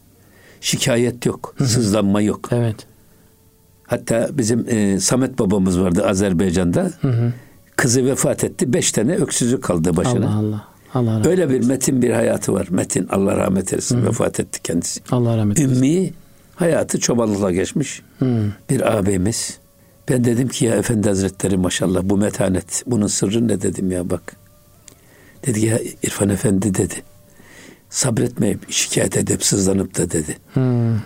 Şikayet 0.61 1.27
yok. 1.27 1.55
Sızlanma 1.59 2.21
yok. 2.21 2.49
Evet. 2.53 2.77
Hatta 3.87 4.29
bizim 4.33 4.69
e, 4.69 5.01
Samet 5.01 5.39
babamız 5.39 5.81
vardı 5.81 6.07
Azerbaycan'da. 6.07 6.91
Kızı 7.77 8.07
vefat 8.07 8.45
etti. 8.45 8.73
Beş 8.73 8.93
tane 8.93 9.15
öksüzü 9.15 9.61
kaldı 9.61 9.97
başına. 9.97 10.27
Allah 10.27 10.39
Allah. 10.39 10.65
Allah 10.95 11.11
rahmet, 11.11 11.27
Öyle 11.27 11.51
bir 11.51 11.65
metin 11.65 12.03
bir 12.03 12.11
hayatı 12.11 12.53
var. 12.53 12.67
Metin 12.71 13.09
Allah 13.11 13.37
rahmet 13.37 13.73
eylesin. 13.73 14.07
Vefat 14.07 14.41
etti 14.41 14.63
kendisi. 14.63 15.01
Allah 15.11 15.37
rahmet 15.37 15.59
eylesin. 15.59 15.83
Ümmi 15.83 16.11
hayatı 16.55 17.01
çobanlıkla 17.01 17.53
geçmiş. 17.53 18.03
Hı. 18.19 18.53
Bir 18.71 18.97
ağabeyimiz. 18.97 19.59
Ben 20.09 20.25
dedim 20.25 20.49
ki 20.49 20.65
ya 20.65 20.75
Efendi 20.75 21.09
Hazretleri 21.09 21.57
maşallah 21.57 22.01
bu 22.05 22.17
metanet. 22.17 22.83
Bunun 22.87 23.07
sırrı 23.07 23.49
ne 23.49 23.63
dedim 23.63 23.91
ya 23.91 24.11
bak. 24.11 24.37
Dedi 25.47 25.67
ya 25.67 25.79
İrfan 26.03 26.29
Efendi 26.29 26.75
dedi. 26.75 26.95
Sabretmeyip 27.91 28.73
şikayet 28.73 29.17
edip 29.17 29.45
sızlanıp 29.45 29.99
da 29.99 30.11
dedi. 30.11 30.37
Hı. 30.55 30.61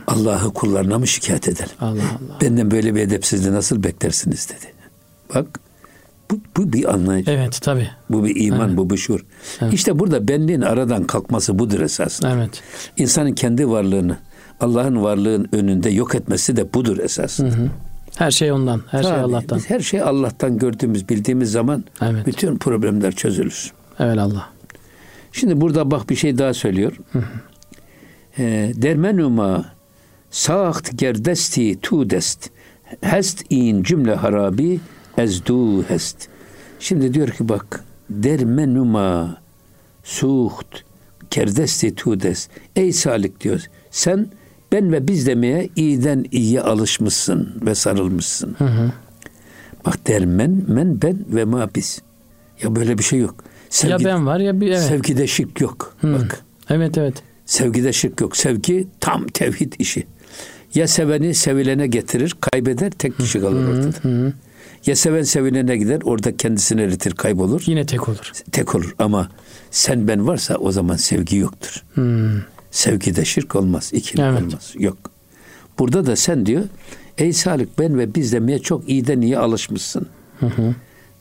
Allah'ı 0.06 0.54
kullarına 0.54 0.98
mı 0.98 1.06
şikayet 1.06 1.48
edelim? 1.48 1.70
Allah 1.80 1.90
Allah. 1.90 2.40
Benden 2.40 2.70
böyle 2.70 2.94
bir 2.94 3.00
edepsizliği 3.00 3.54
nasıl 3.54 3.82
beklersiniz 3.82 4.48
dedi. 4.48 4.72
Bak 5.34 5.60
bu, 6.30 6.40
bu 6.56 6.72
bir 6.72 6.94
anlayış. 6.94 7.28
Evet 7.28 7.58
tabi. 7.62 7.88
Bu 8.10 8.24
bir 8.24 8.46
iman, 8.46 8.68
Evet. 8.68 8.76
bu 8.76 8.90
bir 8.90 8.96
şuur. 8.96 9.24
Evet. 9.60 9.74
İşte 9.74 9.98
burada 9.98 10.28
benliğin 10.28 10.60
aradan 10.60 11.04
kalkması 11.04 11.58
budur 11.58 11.80
esasında. 11.80 12.30
Evet. 12.30 12.62
İnsanın 12.96 13.32
kendi 13.32 13.68
varlığını 13.68 14.18
Allah'ın 14.60 15.02
varlığın 15.02 15.48
önünde 15.52 15.90
yok 15.90 16.14
etmesi 16.14 16.56
de 16.56 16.74
budur 16.74 16.98
esasında. 16.98 17.54
Her 18.16 18.30
şey 18.30 18.52
ondan. 18.52 18.82
Her 18.90 19.02
şey 19.02 19.12
Tabii, 19.12 19.22
Allah'tan. 19.22 19.58
Biz 19.58 19.70
her 19.70 19.80
şey 19.80 20.00
Allah'tan 20.02 20.58
gördüğümüz, 20.58 21.08
bildiğimiz 21.08 21.52
zaman 21.52 21.84
Evet. 22.02 22.26
bütün 22.26 22.58
problemler 22.58 23.12
çözülür. 23.12 23.72
Evet 23.98 24.18
Allah. 24.18 24.48
Şimdi 25.32 25.60
burada 25.60 25.90
bak 25.90 26.10
bir 26.10 26.16
şey 26.16 26.38
daha 26.38 26.54
söylüyor. 26.54 26.96
Ee, 28.38 28.72
dermenuma 28.74 29.72
saaht 30.30 30.98
gerdesti 30.98 31.80
tu 31.80 32.10
dest 32.10 32.50
hest 33.00 33.44
in 33.50 33.82
cümle 33.82 34.14
harabi 34.14 34.80
ezdu 35.18 35.82
hest. 35.82 36.28
Şimdi 36.80 37.14
diyor 37.14 37.28
ki 37.28 37.48
bak 37.48 37.84
dermenuma 38.10 39.36
suht 40.04 40.84
kerdesti 41.30 41.94
tu 41.94 42.20
dest. 42.20 42.50
Ey 42.76 42.92
salik 42.92 43.40
diyor. 43.40 43.64
Sen 43.90 44.26
ben 44.72 44.92
ve 44.92 45.08
biz 45.08 45.26
demeye 45.26 45.68
iyiden 45.76 46.24
iyiye 46.32 46.60
alışmışsın 46.60 47.60
ve 47.66 47.74
sarılmışsın. 47.74 48.56
Bak 49.86 50.06
dermen 50.06 50.64
men 50.68 51.02
ben 51.02 51.18
ve 51.28 51.44
ma 51.44 51.68
biz. 51.74 52.02
Ya 52.62 52.76
böyle 52.76 52.98
bir 52.98 53.02
şey 53.02 53.18
yok. 53.18 53.34
Ya 53.84 53.98
ben 54.04 54.26
var 54.26 54.40
ya 54.40 54.60
bir 54.60 54.68
evet. 54.68 54.82
Sevgide 54.82 55.26
şirk 55.26 55.60
yok. 55.60 55.96
Bak. 56.02 56.44
Evet 56.70 56.98
evet. 56.98 57.14
Sevgide 57.46 57.92
şirk 57.92 58.20
yok. 58.20 58.36
Sevgi 58.36 58.86
tam 59.00 59.26
tevhid 59.26 59.72
işi. 59.78 60.06
Ya 60.74 60.88
seveni 60.88 61.34
sevilene 61.34 61.86
getirir, 61.86 62.36
kaybeder, 62.40 62.90
tek 62.90 63.18
kişi 63.18 63.40
kalır 63.40 63.68
ortada. 63.68 64.32
Ya 64.86 64.96
seven 64.96 65.22
sevilene 65.22 65.76
gider, 65.76 66.00
orada 66.04 66.36
kendisini 66.36 66.80
eritir, 66.82 67.12
kaybolur. 67.12 67.62
Yine 67.66 67.86
tek 67.86 68.08
olur. 68.08 68.32
Tek 68.52 68.74
olur 68.74 68.94
ama 68.98 69.28
sen 69.70 70.08
ben 70.08 70.26
varsa 70.26 70.54
o 70.54 70.72
zaman 70.72 70.96
sevgi 70.96 71.36
yoktur. 71.36 71.84
Sevgide 72.70 73.24
şirk 73.24 73.56
olmaz, 73.56 73.90
ikilik 73.94 74.24
Evet. 74.24 74.42
olmaz. 74.42 74.74
Yok. 74.78 74.98
Burada 75.78 76.06
da 76.06 76.16
sen 76.16 76.46
diyor, 76.46 76.64
ey 77.18 77.32
Salih 77.32 77.66
ben 77.78 77.98
ve 77.98 78.14
biz 78.14 78.32
demeye 78.32 78.58
çok 78.58 78.88
iyi 78.88 79.38
alışmışsın. 79.38 80.06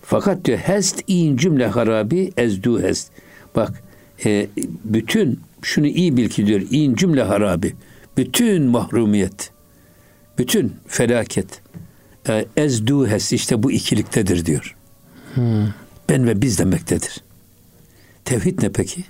Fakat 0.09 0.45
diyor 0.45 0.57
hest 0.57 1.03
in 1.07 1.37
cümle 1.37 1.67
harabi 1.67 2.31
ezdu 2.37 2.81
hest. 2.81 3.11
Bak 3.55 3.83
e, 4.25 4.47
bütün 4.83 5.39
şunu 5.61 5.87
iyi 5.87 6.17
bil 6.17 6.29
ki 6.29 6.47
diyor 6.47 6.61
in 6.71 6.95
cümle 6.95 7.23
harabi. 7.23 7.75
Bütün 8.17 8.63
mahrumiyet, 8.63 9.51
bütün 10.37 10.75
felaket 10.87 11.61
e, 12.29 12.45
ezdu 12.57 13.07
hest 13.07 13.33
işte 13.33 13.63
bu 13.63 13.71
ikiliktedir 13.71 14.45
diyor. 14.45 14.75
Ben 16.09 16.27
ve 16.27 16.41
biz 16.41 16.59
demektedir. 16.59 17.23
Tevhid 18.25 18.63
ne 18.63 18.69
peki? 18.69 19.03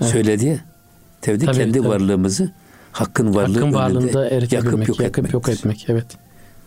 Söyledi 0.00 0.46
ya. 0.46 0.58
Tevhid 1.20 1.46
Tabii, 1.46 1.56
kendi 1.56 1.78
tabii. 1.78 1.88
varlığımızı 1.88 2.52
hakkın 2.92 3.34
varlığı 3.34 3.76
Hakkın 3.76 3.96
önünde 3.96 4.54
yakıp 4.56 4.88
yok 4.88 5.00
yakıp 5.00 5.18
etmek. 5.18 5.32
yok 5.32 5.48
etmek. 5.48 5.86
Evet. 5.88 6.06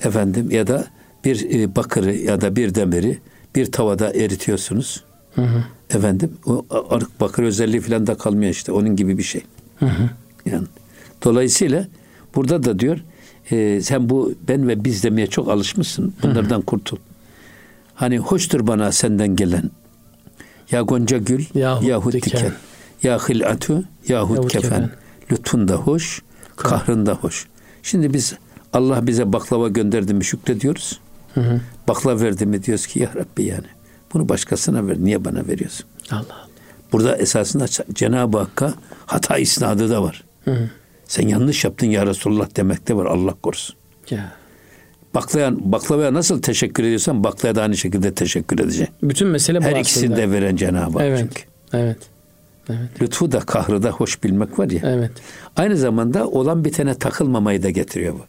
Efendim 0.04 0.52
ya 0.52 0.68
da 0.68 0.88
bir 1.26 1.60
e, 1.60 1.76
bakırı 1.76 2.16
ya 2.16 2.42
da 2.42 2.56
bir 2.56 2.76
demiri 2.76 3.20
bir 3.56 3.72
tavada 3.72 4.14
eritiyorsunuz. 4.14 5.04
Efendim 5.90 6.34
o 6.46 6.66
arık 6.90 7.22
bakır 7.22 7.44
özelliği 7.44 7.82
falan 7.82 8.08
da 8.08 8.16
kalmıyor 8.18 8.52
işte 8.52 8.72
onun 8.72 8.96
gibi 8.96 9.18
bir 9.18 9.24
şey. 9.24 9.42
Yani 10.46 10.68
dolayısıyla 11.24 11.88
burada 12.36 12.64
da 12.64 12.80
diyor 12.80 12.98
e, 13.52 13.82
sen 13.82 14.10
bu 14.10 14.34
ben 14.48 14.68
ve 14.68 14.84
biz 14.84 15.04
demeye 15.04 15.28
çok 15.28 15.50
alışmışsın. 15.50 16.14
Bunlardan 16.24 16.62
kurtul. 16.62 16.98
Hani 17.96 18.18
hoştur 18.18 18.68
bana 18.68 18.92
senden 18.92 19.36
gelen 19.36 19.72
ya 20.72 20.82
gonca 20.82 21.18
gül 21.18 21.46
Yahut 21.56 21.88
yahut, 21.88 22.14
diken. 22.14 22.40
diken. 22.40 22.54
ya 23.04 23.20
hilatu 23.30 23.84
yahut, 24.08 24.38
Yahut 24.38 24.52
kefen. 24.52 24.70
kefen. 24.70 24.90
Lütfun 25.32 25.68
da 25.68 25.76
hoş, 25.76 26.22
kahrın 26.56 27.06
da 27.06 27.14
hoş. 27.14 27.48
Şimdi 27.84 28.14
biz 28.14 28.34
Allah 28.74 29.08
bize 29.08 29.34
baklava 29.34 29.68
gönderdi 29.68 30.14
mi 30.14 30.26
şükrediyoruz. 30.26 31.00
Baklava 31.88 32.22
verdi 32.22 32.46
mi 32.46 32.64
diyoruz 32.64 32.88
ki 32.88 33.00
ya 33.00 33.10
Rabbi 33.16 33.44
yani. 33.44 33.68
Bunu 34.14 34.30
başkasına 34.30 34.88
ver. 34.88 34.96
Niye 35.00 35.26
bana 35.26 35.48
veriyorsun? 35.48 35.86
Allah 36.12 36.20
Allah. 36.20 36.48
Burada 36.92 37.18
esasında 37.18 37.66
Cenab-ı 37.94 38.38
Hakk'a 38.38 38.74
hata 39.06 39.38
isnadı 39.38 39.90
da 39.90 40.04
var. 40.04 40.24
Sen 41.08 41.28
yanlış 41.28 41.64
yaptın 41.64 41.88
ya 41.88 42.06
Resulullah 42.08 42.48
demek 42.56 42.88
de 42.88 42.96
var 42.96 43.06
Allah 43.06 43.34
korusun. 43.44 43.76
Ya. 44.10 44.32
Baklaya, 45.16 45.52
baklavaya 45.72 46.14
nasıl 46.14 46.42
teşekkür 46.42 46.84
ediyorsan 46.84 47.24
baklavaya 47.24 47.56
da 47.56 47.62
aynı 47.62 47.78
şekilde 47.78 48.14
teşekkür 48.14 48.60
edeceksin. 48.60 48.96
Bütün 49.04 49.28
mesele 49.28 49.60
bu 49.60 49.64
Her 49.64 49.68
aslında. 49.70 49.80
ikisini 49.82 50.16
de 50.18 50.32
veren 50.32 50.56
Cenab-ı 50.56 50.94
Hak 51.00 51.02
Evet. 51.08 51.20
çünkü. 51.20 51.42
Evet. 51.74 51.98
Evet. 52.70 53.02
Lütfu 53.02 53.32
da 53.32 53.40
kahrı 53.40 53.84
da 53.84 53.90
hoş 53.92 54.24
bilmek 54.24 54.60
var 54.60 54.70
ya. 54.70 54.82
Evet. 54.84 55.12
Aynı 55.56 55.78
zamanda 55.78 56.28
olan 56.28 56.66
bitene 56.66 56.94
takılmamayı 56.98 57.64
da 57.64 57.70
getiriyor 57.70 58.14
bu. 58.14 58.26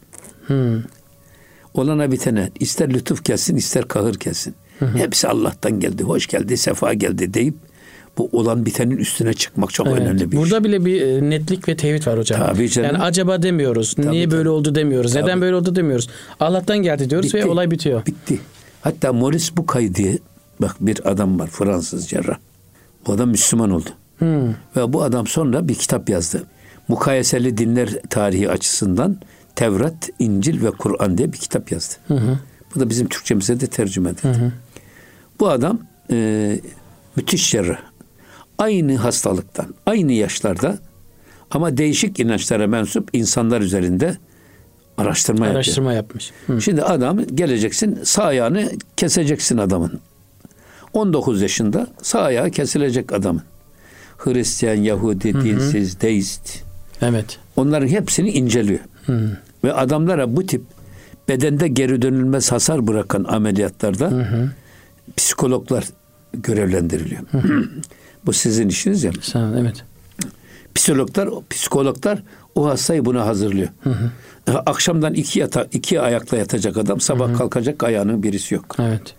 Hmm. 0.47 0.81
Olana 1.73 2.11
bitene 2.11 2.49
ister 2.59 2.93
lütuf 2.93 3.25
gelsin 3.25 3.55
ister 3.55 3.87
kahır 3.87 4.15
gelsin. 4.19 4.55
Hepsi 4.95 5.27
Allah'tan 5.27 5.79
geldi, 5.79 6.03
hoş 6.03 6.27
geldi, 6.27 6.57
sefa 6.57 6.93
geldi 6.93 7.33
deyip 7.33 7.55
bu 8.17 8.29
olan 8.31 8.65
bitenin 8.65 8.97
üstüne 8.97 9.33
çıkmak 9.33 9.73
çok 9.73 9.87
Evet. 9.87 9.99
önemli 9.99 10.31
bir 10.31 10.37
Burada 10.37 10.57
iş. 10.57 10.63
bile 10.63 10.85
bir 10.85 11.01
e, 11.01 11.29
netlik 11.29 11.67
ve 11.67 11.77
tevhid 11.77 12.07
var 12.07 12.19
hocam. 12.19 12.39
Tabii 12.39 12.69
canım. 12.69 12.89
Yani 12.93 13.03
acaba 13.03 13.41
demiyoruz. 13.43 13.97
Niye 13.97 14.25
tabii. 14.25 14.35
böyle 14.37 14.49
oldu 14.49 14.75
demiyoruz. 14.75 15.15
Neden 15.15 15.27
Tabii. 15.27 15.41
böyle 15.41 15.55
oldu 15.55 15.75
demiyoruz. 15.75 16.09
Allah'tan 16.39 16.77
geldi 16.77 17.09
diyoruz 17.09 17.33
ve 17.35 17.37
Bitti. 17.39 17.49
olay 17.49 17.71
bitiyor. 17.71 18.05
Bitti. 18.05 18.39
Hatta 18.81 19.13
Maurice 19.13 19.57
Bucay 19.57 19.95
diye 19.95 20.17
bak 20.61 20.75
bir 20.79 21.11
adam 21.11 21.39
var 21.39 21.47
Fransız 21.47 22.07
cerrah. 22.09 22.37
Bu 23.07 23.11
adam 23.13 23.29
Müslüman 23.29 23.69
oldu. 23.71 23.89
Hmm. 24.19 24.47
Ve 24.49 24.93
bu 24.93 25.03
adam 25.03 25.27
sonra 25.27 25.67
bir 25.67 25.75
kitap 25.75 26.09
yazdı. 26.09 26.43
Mukayeseli 26.87 27.57
dinler 27.57 27.89
tarihi 28.09 28.49
açısından 28.49 29.17
Tevrat, 29.57 30.09
İncil 30.19 30.63
ve 30.63 30.71
Kur'an 30.71 31.17
diye 31.17 31.33
bir 31.33 31.37
kitap 31.37 31.71
yazdı. 31.71 31.95
Bu 32.75 32.79
da 32.79 32.89
bizim 32.89 33.07
Türkçemize 33.07 33.59
de 33.59 33.67
tercüme 33.67 34.09
edildi. 34.09 34.53
Bu 35.39 35.49
adam 35.49 35.79
e, 36.11 36.59
müthiş 37.15 37.51
cerrah. 37.51 37.79
Aynı 38.57 38.95
hastalıktan, 38.95 39.75
aynı 39.85 40.13
yaşlarda 40.13 40.77
ama 41.51 41.77
değişik 41.77 42.19
inançlara 42.19 42.67
mensup 42.67 43.09
insanlar 43.13 43.61
üzerinde 43.61 44.17
araştırma, 44.97 45.45
yapıyor. 45.45 45.55
Araştırma 45.55 45.93
yapmış. 45.93 46.31
Hı. 46.47 46.61
Şimdi 46.61 46.83
adam 46.83 47.25
geleceksin 47.35 47.99
sağ 48.03 48.23
ayağını 48.23 48.71
keseceksin 48.97 49.57
adamın. 49.57 49.99
19 50.93 51.41
yaşında 51.41 51.87
sağ 52.01 52.21
ayağı 52.21 52.49
kesilecek 52.49 53.13
adamın. 53.13 53.43
Hristiyan, 54.17 54.75
Yahudi, 54.75 55.33
dinsiz, 55.33 56.01
deist. 56.01 56.63
Evet. 57.01 57.39
Onların 57.55 57.87
hepsini 57.87 58.29
inceliyor. 58.29 58.79
Ve 59.67 59.73
adamlara 59.73 60.35
bu 60.35 60.45
tip 60.45 60.61
bedende 61.29 61.67
geri 61.67 62.01
dönülmez 62.01 62.51
hasar 62.51 62.87
bırakan 62.87 63.23
ameliyatlarda 63.23 64.11
psikologlar 65.17 65.85
görevlendiriliyor. 66.33 67.21
Bu 68.25 68.33
sizin 68.33 68.69
işiniz 68.69 69.03
ya. 69.03 69.11
Sağ 69.21 69.53
evet. 69.59 69.83
Psikologlar, 70.75 71.29
psikologlar 71.49 72.23
o 72.55 72.67
hastayı 72.67 73.05
buna 73.05 73.25
hazırlıyor. 73.25 73.69
Hı 73.83 73.89
hı. 73.89 74.59
Akşamdan 74.59 75.13
iki, 75.13 75.39
yata, 75.39 75.67
iki 75.71 76.01
ayakla 76.01 76.37
yatacak 76.37 76.77
adam 76.77 77.01
sabah 77.01 77.27
hı 77.27 77.33
hı. 77.33 77.37
kalkacak 77.37 77.83
ayağının 77.83 78.23
birisi 78.23 78.55
yok. 78.55 78.75
Evet. 78.79 79.15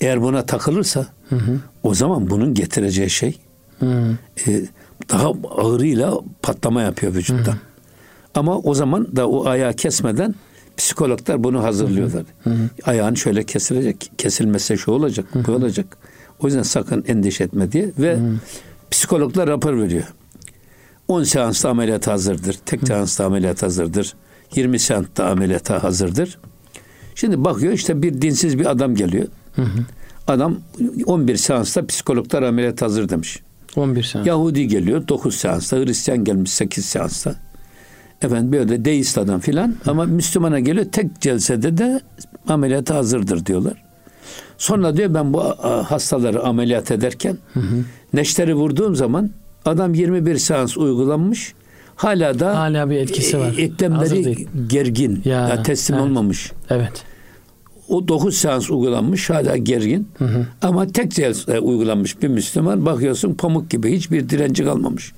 Eğer 0.00 0.22
buna 0.22 0.46
takılırsa 0.46 1.06
hı 1.28 1.36
hı. 1.36 1.60
o 1.82 1.94
zaman 1.94 2.30
bunun 2.30 2.54
getireceği 2.54 3.10
şey 3.10 3.38
hı 3.80 3.86
hı. 3.86 4.16
E, 4.46 4.62
daha 5.10 5.28
ağırıyla 5.50 6.14
patlama 6.42 6.82
yapıyor 6.82 7.14
vücutta. 7.14 7.52
Hı 7.52 7.56
hı. 7.56 7.71
Ama 8.34 8.58
o 8.58 8.74
zaman 8.74 9.16
da 9.16 9.28
o 9.28 9.46
ayağı 9.46 9.74
kesmeden 9.74 10.34
psikologlar 10.76 11.44
bunu 11.44 11.62
hazırlıyorlar. 11.62 12.24
Hı 12.44 12.50
hı. 12.50 12.68
Ayağın 12.84 13.14
şöyle 13.14 13.44
kesilecek, 13.44 14.12
kesilmese 14.18 14.76
şu 14.76 14.90
olacak, 14.90 15.26
hı 15.32 15.38
hı. 15.38 15.46
bu 15.46 15.52
olacak. 15.52 15.98
O 16.40 16.46
yüzden 16.46 16.62
sakın 16.62 17.04
endişe 17.08 17.44
etme 17.44 17.72
diye 17.72 17.90
ve 17.98 18.16
hı. 18.16 18.34
psikologlar 18.90 19.48
rapor 19.48 19.78
veriyor. 19.78 20.04
10 21.08 21.22
seansta 21.22 21.70
ameliyat 21.70 22.06
hazırdır. 22.06 22.56
Tek 22.66 22.86
seansta 22.86 23.24
ameliyat 23.24 23.62
hazırdır. 23.62 24.14
20 24.54 24.78
seansta 24.78 25.26
ameliyata 25.26 25.82
hazırdır. 25.82 26.38
Şimdi 27.14 27.44
bakıyor 27.44 27.72
işte 27.72 28.02
bir 28.02 28.22
dinsiz 28.22 28.58
bir 28.58 28.70
adam 28.70 28.94
geliyor. 28.94 29.26
Hı 29.56 29.62
hı. 29.62 29.78
Adam 30.26 30.58
11 31.06 31.36
seansta 31.36 31.86
psikologlar 31.86 32.42
ameliyat 32.42 32.82
hazır 32.82 33.08
demiş. 33.08 33.40
11 33.76 34.02
seans. 34.02 34.26
Yahudi 34.26 34.68
geliyor 34.68 35.08
9 35.08 35.34
seansta. 35.34 35.76
Hristiyan 35.76 36.24
gelmiş 36.24 36.52
8 36.52 36.84
seansta. 36.84 37.34
Efendim 38.22 38.52
böyle 38.52 38.84
deist 38.84 39.18
adam 39.18 39.40
filan. 39.40 39.74
Ama 39.86 40.04
Müslümana 40.04 40.60
geliyor 40.60 40.86
tek 40.92 41.20
celsede 41.20 41.78
de 41.78 42.00
ameliyata 42.48 42.94
hazırdır 42.94 43.46
diyorlar. 43.46 43.82
Sonra 44.58 44.96
diyor 44.96 45.14
ben 45.14 45.32
bu 45.32 45.42
hastaları 45.88 46.42
ameliyat 46.42 46.90
ederken 46.90 47.38
hı 47.54 47.60
hı. 47.60 47.84
neşteri 48.12 48.54
vurduğum 48.54 48.96
zaman 48.96 49.30
adam 49.64 49.94
21 49.94 50.38
seans 50.38 50.76
uygulanmış. 50.76 51.54
Hala 51.96 52.38
da 52.38 52.58
hala 52.58 52.90
bir 52.90 52.96
etkisi 52.96 53.38
var. 53.38 53.54
Eklemleri 53.58 54.46
gergin. 54.66 55.22
Ya, 55.24 55.48
ya 55.48 55.62
teslim 55.62 55.96
evet. 55.96 56.06
olmamış. 56.06 56.52
Evet. 56.70 57.04
O 57.88 58.08
9 58.08 58.36
seans 58.36 58.70
uygulanmış 58.70 59.30
hala 59.30 59.56
gergin. 59.56 60.08
Hı 60.18 60.24
hı. 60.24 60.46
Ama 60.62 60.86
tek 60.86 61.12
seans 61.12 61.48
uygulanmış 61.48 62.22
bir 62.22 62.28
Müslüman 62.28 62.86
bakıyorsun 62.86 63.34
pamuk 63.34 63.70
gibi 63.70 63.96
hiçbir 63.96 64.28
direnci 64.28 64.64
kalmamış. 64.64 65.12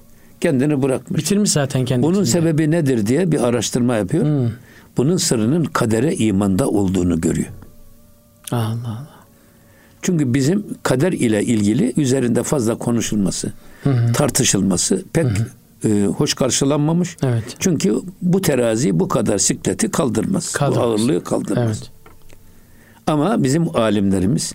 Kendini 0.44 0.82
bırakmış. 0.82 1.20
Bitirmiş 1.20 1.50
zaten 1.50 1.84
kendini. 1.84 2.06
Bunun 2.06 2.24
sebebi 2.24 2.70
nedir 2.70 3.06
diye 3.06 3.32
bir 3.32 3.40
araştırma 3.40 3.96
yapıyor. 3.96 4.24
Hı. 4.24 4.52
Bunun 4.96 5.16
sırrının 5.16 5.64
kadere 5.64 6.14
imanda 6.14 6.68
olduğunu 6.68 7.20
görüyor. 7.20 7.48
Allah 8.52 8.68
Allah. 8.84 9.08
Çünkü 10.02 10.34
bizim 10.34 10.66
kader 10.82 11.12
ile 11.12 11.42
ilgili 11.42 11.92
üzerinde 11.96 12.42
fazla 12.42 12.78
konuşulması, 12.78 13.52
hı 13.84 13.90
hı. 13.90 14.12
tartışılması 14.12 15.04
pek 15.12 15.24
hı 15.24 15.46
hı. 15.82 15.88
E, 15.88 16.06
hoş 16.06 16.34
karşılanmamış. 16.34 17.16
Evet. 17.22 17.44
Çünkü 17.58 17.94
bu 18.22 18.42
terazi 18.42 19.00
bu 19.00 19.08
kadar 19.08 19.38
sikleti 19.38 19.90
kaldırmaz. 19.90 20.52
kaldırmaz. 20.52 20.84
Bu 20.84 20.90
ağırlığı 20.90 21.24
kaldırmaz. 21.24 21.66
Evet. 21.66 21.90
Ama 23.06 23.42
bizim 23.42 23.76
alimlerimiz 23.76 24.54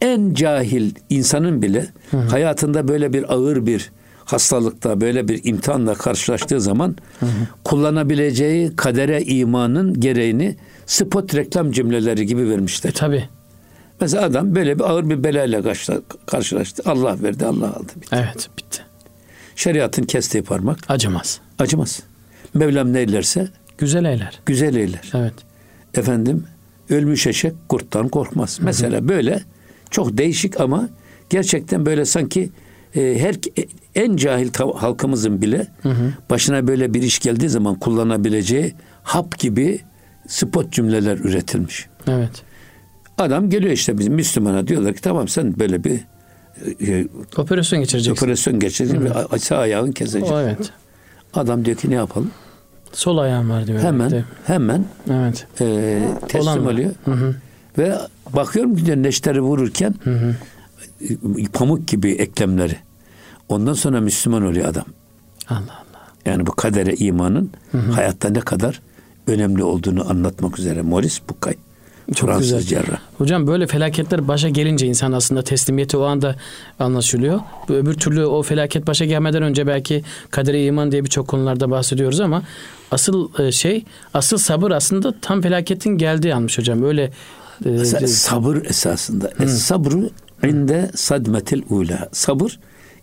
en 0.00 0.34
cahil 0.34 0.90
insanın 1.10 1.62
bile 1.62 1.86
hı 2.10 2.16
hı. 2.16 2.28
hayatında 2.28 2.88
böyle 2.88 3.12
bir 3.12 3.34
ağır 3.34 3.66
bir 3.66 3.92
hastalıkta 4.32 5.00
böyle 5.00 5.28
bir 5.28 5.40
imtihanla 5.44 5.94
karşılaştığı 5.94 6.60
zaman 6.60 6.96
hı 7.20 7.26
hı. 7.26 7.30
kullanabileceği 7.64 8.76
kadere 8.76 9.22
imanın 9.22 10.00
gereğini 10.00 10.56
spot 10.86 11.34
reklam 11.34 11.72
cümleleri 11.72 12.26
gibi 12.26 12.50
vermişler. 12.50 12.90
E, 12.90 12.92
tabii. 12.92 13.28
Mesela 14.00 14.24
adam 14.24 14.54
böyle 14.54 14.78
bir 14.78 14.84
ağır 14.84 15.10
bir 15.10 15.24
belayla 15.24 15.62
karşılaştı. 16.26 16.82
Allah 16.86 17.22
verdi, 17.22 17.46
Allah 17.46 17.66
aldı. 17.76 17.92
Bitti. 17.96 18.08
Evet, 18.16 18.50
bitti. 18.58 18.82
Şeriatın 19.56 20.02
kestiği 20.02 20.42
parmak 20.44 20.78
acımaz. 20.88 21.40
Acımaz. 21.58 22.02
Mevlam 22.54 22.92
neylerse 22.92 23.48
güzel 23.78 24.04
eyler. 24.04 24.40
Güzel 24.46 24.74
eyler. 24.74 25.10
Evet. 25.14 25.34
Efendim 25.94 26.44
ölmüş 26.90 27.26
eşek 27.26 27.52
kurttan 27.68 28.08
korkmaz. 28.08 28.58
Hı-hı. 28.58 28.66
Mesela 28.66 29.08
böyle 29.08 29.42
çok 29.90 30.18
değişik 30.18 30.60
ama 30.60 30.88
gerçekten 31.30 31.86
böyle 31.86 32.04
sanki 32.04 32.50
e, 32.96 33.18
her 33.18 33.34
en 33.94 34.16
cahil 34.16 34.50
halkımızın 34.76 35.42
bile 35.42 35.66
Hı-hı. 35.82 36.12
başına 36.30 36.66
böyle 36.66 36.94
bir 36.94 37.02
iş 37.02 37.18
geldiği 37.18 37.48
zaman 37.48 37.74
kullanabileceği 37.74 38.74
hap 39.02 39.38
gibi 39.38 39.80
spot 40.26 40.72
cümleler 40.72 41.18
üretilmiş. 41.18 41.86
Evet. 42.08 42.42
Adam 43.18 43.50
geliyor 43.50 43.72
işte 43.72 43.98
bizim 43.98 44.14
Müslümana 44.14 44.66
diyorlar 44.66 44.94
ki 44.94 45.00
tamam 45.00 45.28
sen 45.28 45.58
böyle 45.58 45.84
bir 45.84 46.00
e, 46.86 47.06
operasyon 47.36 47.80
geçireceksin. 47.80 48.24
Operasyon 48.24 48.60
geçireceksin. 48.60 49.06
Hı. 49.06 49.38
Sağ 49.38 49.58
ayağın 49.58 49.92
kesecek. 49.92 50.32
O, 50.32 50.40
evet. 50.40 50.70
Adam 51.34 51.64
diyor 51.64 51.76
ki 51.76 51.90
ne 51.90 51.94
yapalım? 51.94 52.30
Sol 52.92 53.18
ayağım 53.18 53.50
var 53.50 53.66
diyor. 53.66 53.80
Hemen 53.80 54.10
evet. 54.10 54.24
hemen 54.46 54.84
evet. 55.10 55.46
E, 55.60 55.98
teslim 56.28 56.42
Olan 56.42 56.66
oluyor. 56.66 56.90
Hı 57.04 57.10
hı. 57.10 57.34
Ve 57.78 57.94
bakıyorum 58.32 58.76
ki 58.76 59.02
neşteri 59.02 59.40
vururken 59.40 59.94
hı 60.04 60.10
hı. 60.10 60.36
Pamuk 61.52 61.88
gibi 61.88 62.10
eklemleri. 62.10 62.76
Ondan 63.48 63.74
sonra 63.74 64.00
Müslüman 64.00 64.42
oluyor 64.46 64.68
adam. 64.68 64.84
Allah 65.48 65.58
Allah. 65.58 66.06
Yani 66.26 66.46
bu 66.46 66.52
kadere 66.52 66.94
imanın 66.94 67.50
hı 67.72 67.78
hı. 67.78 67.92
hayatta 67.92 68.28
ne 68.28 68.40
kadar 68.40 68.80
önemli 69.26 69.64
olduğunu 69.64 70.10
anlatmak 70.10 70.58
üzere 70.58 70.82
Morris 70.82 71.20
Bucay. 71.28 71.54
Çok 72.14 72.30
Fransız 72.30 72.46
güzel. 72.46 72.62
cerrah. 72.62 72.98
Hocam 73.18 73.46
böyle 73.46 73.66
felaketler 73.66 74.28
başa 74.28 74.48
gelince 74.48 74.86
insan 74.86 75.12
aslında 75.12 75.42
teslimiyeti 75.42 75.96
o 75.96 76.02
anda 76.02 76.36
anlaşılıyor. 76.78 77.40
Öbür 77.68 77.94
türlü 77.94 78.24
o 78.24 78.42
felaket 78.42 78.86
başa 78.86 79.04
gelmeden 79.04 79.42
önce 79.42 79.66
belki 79.66 80.04
kadere 80.30 80.64
iman 80.64 80.92
diye 80.92 81.04
birçok 81.04 81.28
konularda 81.28 81.70
bahsediyoruz 81.70 82.20
ama 82.20 82.42
asıl 82.90 83.28
e, 83.38 83.52
şey, 83.52 83.84
asıl 84.14 84.38
sabır 84.38 84.70
aslında 84.70 85.14
tam 85.20 85.40
felaketin 85.40 85.90
geldiği 85.90 86.34
anmış 86.34 86.58
hocam. 86.58 86.82
Öyle 86.82 87.10
e, 87.64 87.84
sabır 88.06 88.64
esasında. 88.64 89.30
Hı. 89.36 89.48
Sabru 89.48 90.10
inde 90.48 90.90
sadmetil 90.94 91.62
ula. 91.70 92.08
Sabır 92.12 92.58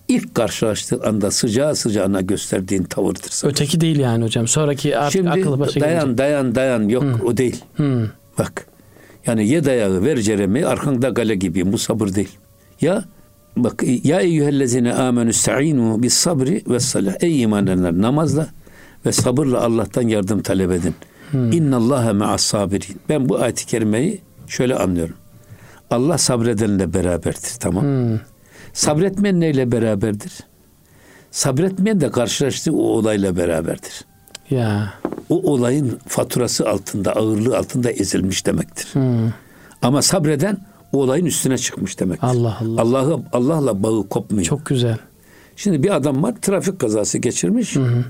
ilk 0.08 0.36
karşılaştığı 0.36 1.04
anda 1.04 1.32
sıcağı 1.32 1.76
sıcağına 1.76 2.22
gösterdiğin 2.22 2.84
tavırdır. 2.84 3.30
Sabır. 3.30 3.52
Öteki 3.52 3.82
değil 3.82 4.00
yani 4.00 4.24
hocam. 4.24 4.48
Sonraki 4.48 4.98
artık 4.98 5.12
Şimdi 5.14 5.30
akıl 5.30 5.60
başa 5.60 5.80
dayan 5.80 6.04
gelince. 6.04 6.18
dayan 6.18 6.56
dayan 6.56 6.90
yok 6.90 7.04
Hı. 7.04 7.26
o 7.26 7.38
değil. 7.38 7.64
Hı. 7.76 8.12
Bak 8.38 8.66
yani 9.26 9.48
ye 9.48 9.66
dayağı 9.66 10.04
ver 10.04 10.18
ceremi 10.18 10.66
arkanda 10.66 11.10
gale 11.10 11.36
gibi 11.36 11.72
bu 11.72 11.78
sabır 11.78 12.16
değil. 12.16 12.38
Ya 12.82 13.04
bak 13.58 13.84
ya 14.04 14.20
eyyühellezine 14.20 14.94
amenü 14.94 15.34
sta'inu 15.34 16.04
bis 16.04 16.14
sabri 16.14 16.64
ve 16.70 16.80
salah. 16.80 17.14
Ey 17.20 17.42
iman 17.42 17.68
edenler 17.68 17.94
namazla 17.94 18.48
ve 19.06 19.12
sabırla 19.12 19.62
Allah'tan 19.64 20.08
yardım 20.08 20.42
talep 20.42 20.72
edin. 20.72 20.96
Hmm. 21.32 21.52
İnna 21.52 21.78
Allaha 21.78 22.14
ma'as 22.14 22.44
sabirin. 22.44 22.96
Ben 23.10 23.30
bu 23.30 23.40
ayet-i 23.40 23.66
kerimeyi 23.66 24.22
şöyle 24.48 24.76
anlıyorum. 24.76 25.16
Allah 25.92 26.18
sabredenle 26.18 26.94
beraberdir. 26.94 27.54
Tamam. 27.60 27.84
Hmm. 27.84 28.20
Sabretmeyen 28.74 29.40
neyle 29.40 29.72
beraberdir? 29.72 30.34
Sabretmeyen 31.32 32.02
de 32.02 32.12
karşılaştığı 32.12 32.74
o 32.74 32.82
olayla 32.82 33.38
beraberdir. 33.38 34.06
Ya. 34.50 34.94
O 35.30 35.52
olayın 35.52 36.00
faturası 36.08 36.70
altında, 36.70 37.14
ağırlığı 37.14 37.58
altında 37.58 37.92
ezilmiş 37.92 38.46
demektir. 38.46 38.88
Hmm. 38.94 39.32
Ama 39.82 40.02
sabreden 40.02 40.58
o 40.94 40.98
olayın 40.98 41.26
üstüne 41.26 41.58
çıkmış 41.58 42.00
demektir. 42.00 42.28
Allah 42.28 42.58
Allah. 42.62 42.82
Allah'ı 42.82 43.20
Allah'la 43.34 43.84
bağı 43.84 44.10
kopmuyor. 44.10 44.46
Çok 44.46 44.66
güzel. 44.66 44.98
Şimdi 45.56 45.84
bir 45.84 45.96
adam 45.96 46.24
var 46.24 46.36
trafik 46.42 46.80
kazası 46.80 47.18
geçirmiş. 47.18 47.76
Hı 47.76 47.80
hı. 47.80 48.06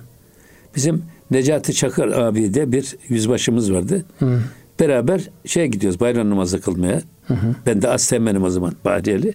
Bizim 0.76 1.04
Necati 1.32 1.74
Çakır 1.74 2.08
abi 2.08 2.54
de 2.54 2.72
bir 2.72 2.96
yüzbaşımız 3.08 3.74
vardı. 3.74 4.06
Hı. 4.20 4.39
Beraber 4.80 5.22
şey 5.46 5.68
gidiyoruz 5.68 6.00
bayram 6.00 6.30
namazı 6.30 6.62
kılmaya. 6.62 7.02
Hı 7.30 7.34
hı. 7.34 7.56
Ben 7.65 7.82
de 7.82 7.89
Asteğmen'im 7.89 8.44
o 8.44 8.50
zaman 8.50 8.74
Bahriyeli. 8.86 9.34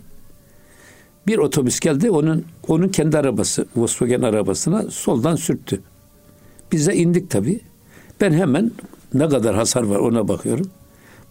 Bir 1.27 1.39
otobüs 1.39 1.81
geldi 1.81 2.11
onun 2.11 2.45
onun 2.69 2.89
kendi 2.89 3.19
arabası 3.19 3.67
Volkswagen 3.77 4.23
arabasına 4.23 4.83
soldan 4.83 5.37
sürttü. 5.37 5.81
Biz 6.73 6.87
de 6.87 6.97
indik 6.97 7.31
tabii. 7.31 7.61
Ben 8.21 8.33
hemen 8.33 8.71
ne 9.15 9.29
kadar 9.29 9.57
hasar 9.57 9.83
var 9.83 9.97
ona 9.97 10.29
bakıyorum. 10.29 10.71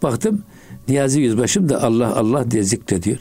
Baktım 0.03 0.43
Niyazi 0.87 1.21
Yüzbaşım 1.21 1.69
da 1.69 1.83
Allah 1.83 2.15
Allah 2.15 2.51
diye 2.51 2.63
zikrediyor. 2.63 3.19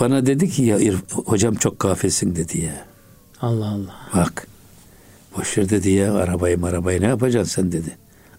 Bana 0.00 0.26
dedi 0.26 0.50
ki 0.50 0.62
ya 0.62 0.78
hocam 1.10 1.54
çok 1.54 1.80
gafilsin 1.80 2.36
dedi 2.36 2.60
ya. 2.60 2.84
Allah 3.40 3.66
Allah. 3.66 3.94
Bak 4.14 4.46
boş 5.36 5.58
ver 5.58 5.68
dedi 5.68 5.90
ya 5.90 6.14
arabayı 6.14 6.58
arabayı 6.62 7.00
ne 7.00 7.06
yapacaksın 7.06 7.62
sen 7.62 7.72
dedi. 7.72 7.96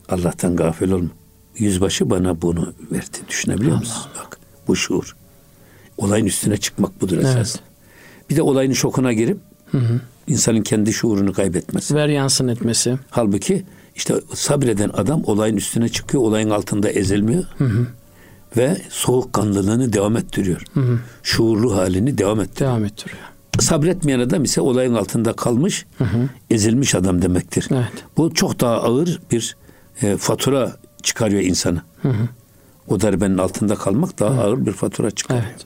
Allah'tan 0.10 0.56
gafil 0.56 0.92
olma. 0.92 1.10
Yüzbaşı 1.58 2.10
bana 2.10 2.42
bunu 2.42 2.74
verdi. 2.92 3.18
Düşünebiliyor 3.30 3.72
Allah 3.72 3.80
musun? 3.80 4.12
Bak 4.18 4.40
bu 4.68 4.76
şuur. 4.76 5.16
Olayın 5.98 6.26
üstüne 6.26 6.58
çıkmak 6.58 7.02
budur 7.02 7.18
esas. 7.18 7.36
Evet. 7.36 7.60
Bir 8.30 8.36
de 8.36 8.42
olayın 8.42 8.74
şokuna 8.74 9.14
girip 9.14 9.38
hı 9.72 9.78
hı. 9.78 10.02
insanın 10.28 10.62
kendi 10.62 10.94
şuurunu 10.94 11.34
kaybetmesi. 11.34 11.96
Ver 11.96 12.08
yansın 12.08 12.48
etmesi. 12.48 12.98
Halbuki 13.10 13.66
işte 13.96 14.16
sabreden 14.34 14.90
adam 14.90 15.24
olayın 15.26 15.58
üstüne 15.58 15.90
çıkıyor, 15.90 16.24
olayın 16.24 16.50
altında 16.50 16.90
ezilmiyor. 16.90 17.44
Hı 17.58 17.64
hı. 17.64 17.88
Ve 18.58 18.82
soğukkanlılığını 18.90 19.94
devam 19.94 20.18
ettiriyor. 20.18 20.62
Hı 20.74 20.80
hı. 20.80 21.00
Şuurlu 21.24 21.76
halini 21.78 22.18
devam 22.18 22.40
ettiriyor. 22.42 22.72
Devam 22.72 22.86
ettiriyor. 22.86 23.22
sabretmeyen 23.60 24.20
adam 24.20 24.44
ise 24.44 24.62
olayın 24.62 24.94
altında 24.94 25.34
kalmış, 25.34 25.86
ezilmiş 26.50 26.96
adam 26.96 27.22
demektir. 27.22 27.68
Evet. 27.72 28.04
Bu 28.18 28.34
çok 28.34 28.60
daha 28.60 28.76
ağır 28.76 29.20
bir 29.32 29.56
e, 30.02 30.18
fatura 30.18 30.78
çıkarıyor 31.08 31.42
insana. 31.42 31.82
O 32.88 33.02
darbenin 33.02 33.38
altında 33.38 33.76
kalmak 33.76 34.20
daha 34.20 34.42
ağır 34.42 34.66
bir 34.66 34.72
fatura 34.72 35.12
çıkarıyor. 35.12 35.46
Evet. 35.50 35.66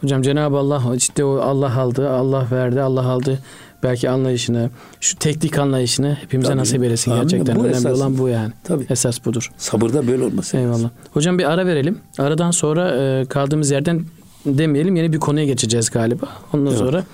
Hocam 0.00 0.22
Cenab-ı 0.22 0.56
Allah 0.56 0.82
işte 0.96 1.24
o 1.24 1.38
Allah 1.40 1.78
aldı, 1.80 2.10
Allah 2.10 2.46
verdi, 2.52 2.80
Allah 2.80 3.06
aldı. 3.06 3.38
Belki 3.82 4.10
anlayışını, 4.10 4.70
şu 5.00 5.16
teknik 5.18 5.58
anlayışını 5.58 6.14
hepimize 6.20 6.48
Tabii. 6.48 6.58
nasip 6.60 6.82
eylesin 6.84 7.10
Amin. 7.10 7.22
gerçekten. 7.22 7.56
Bu 7.56 7.60
Önemli 7.60 7.76
esas. 7.76 7.96
olan 7.98 8.18
bu 8.18 8.28
yani. 8.28 8.52
Tabii. 8.64 8.86
Esas 8.90 9.24
budur. 9.24 9.50
Sabırda 9.56 10.06
böyle 10.06 10.24
olması. 10.24 10.56
lazım. 10.56 10.70
Eyvallah. 10.70 10.90
Hocam 11.12 11.38
bir 11.38 11.50
ara 11.52 11.66
verelim. 11.66 11.98
Aradan 12.18 12.50
sonra 12.50 12.96
e, 12.96 13.24
kaldığımız 13.24 13.70
yerden 13.70 14.04
demeyelim 14.46 14.96
yeni 14.96 15.12
bir 15.12 15.18
konuya 15.20 15.44
geçeceğiz 15.46 15.90
galiba. 15.90 16.26
Ondan 16.52 16.66
Evet. 16.66 16.78
sonra 16.78 17.04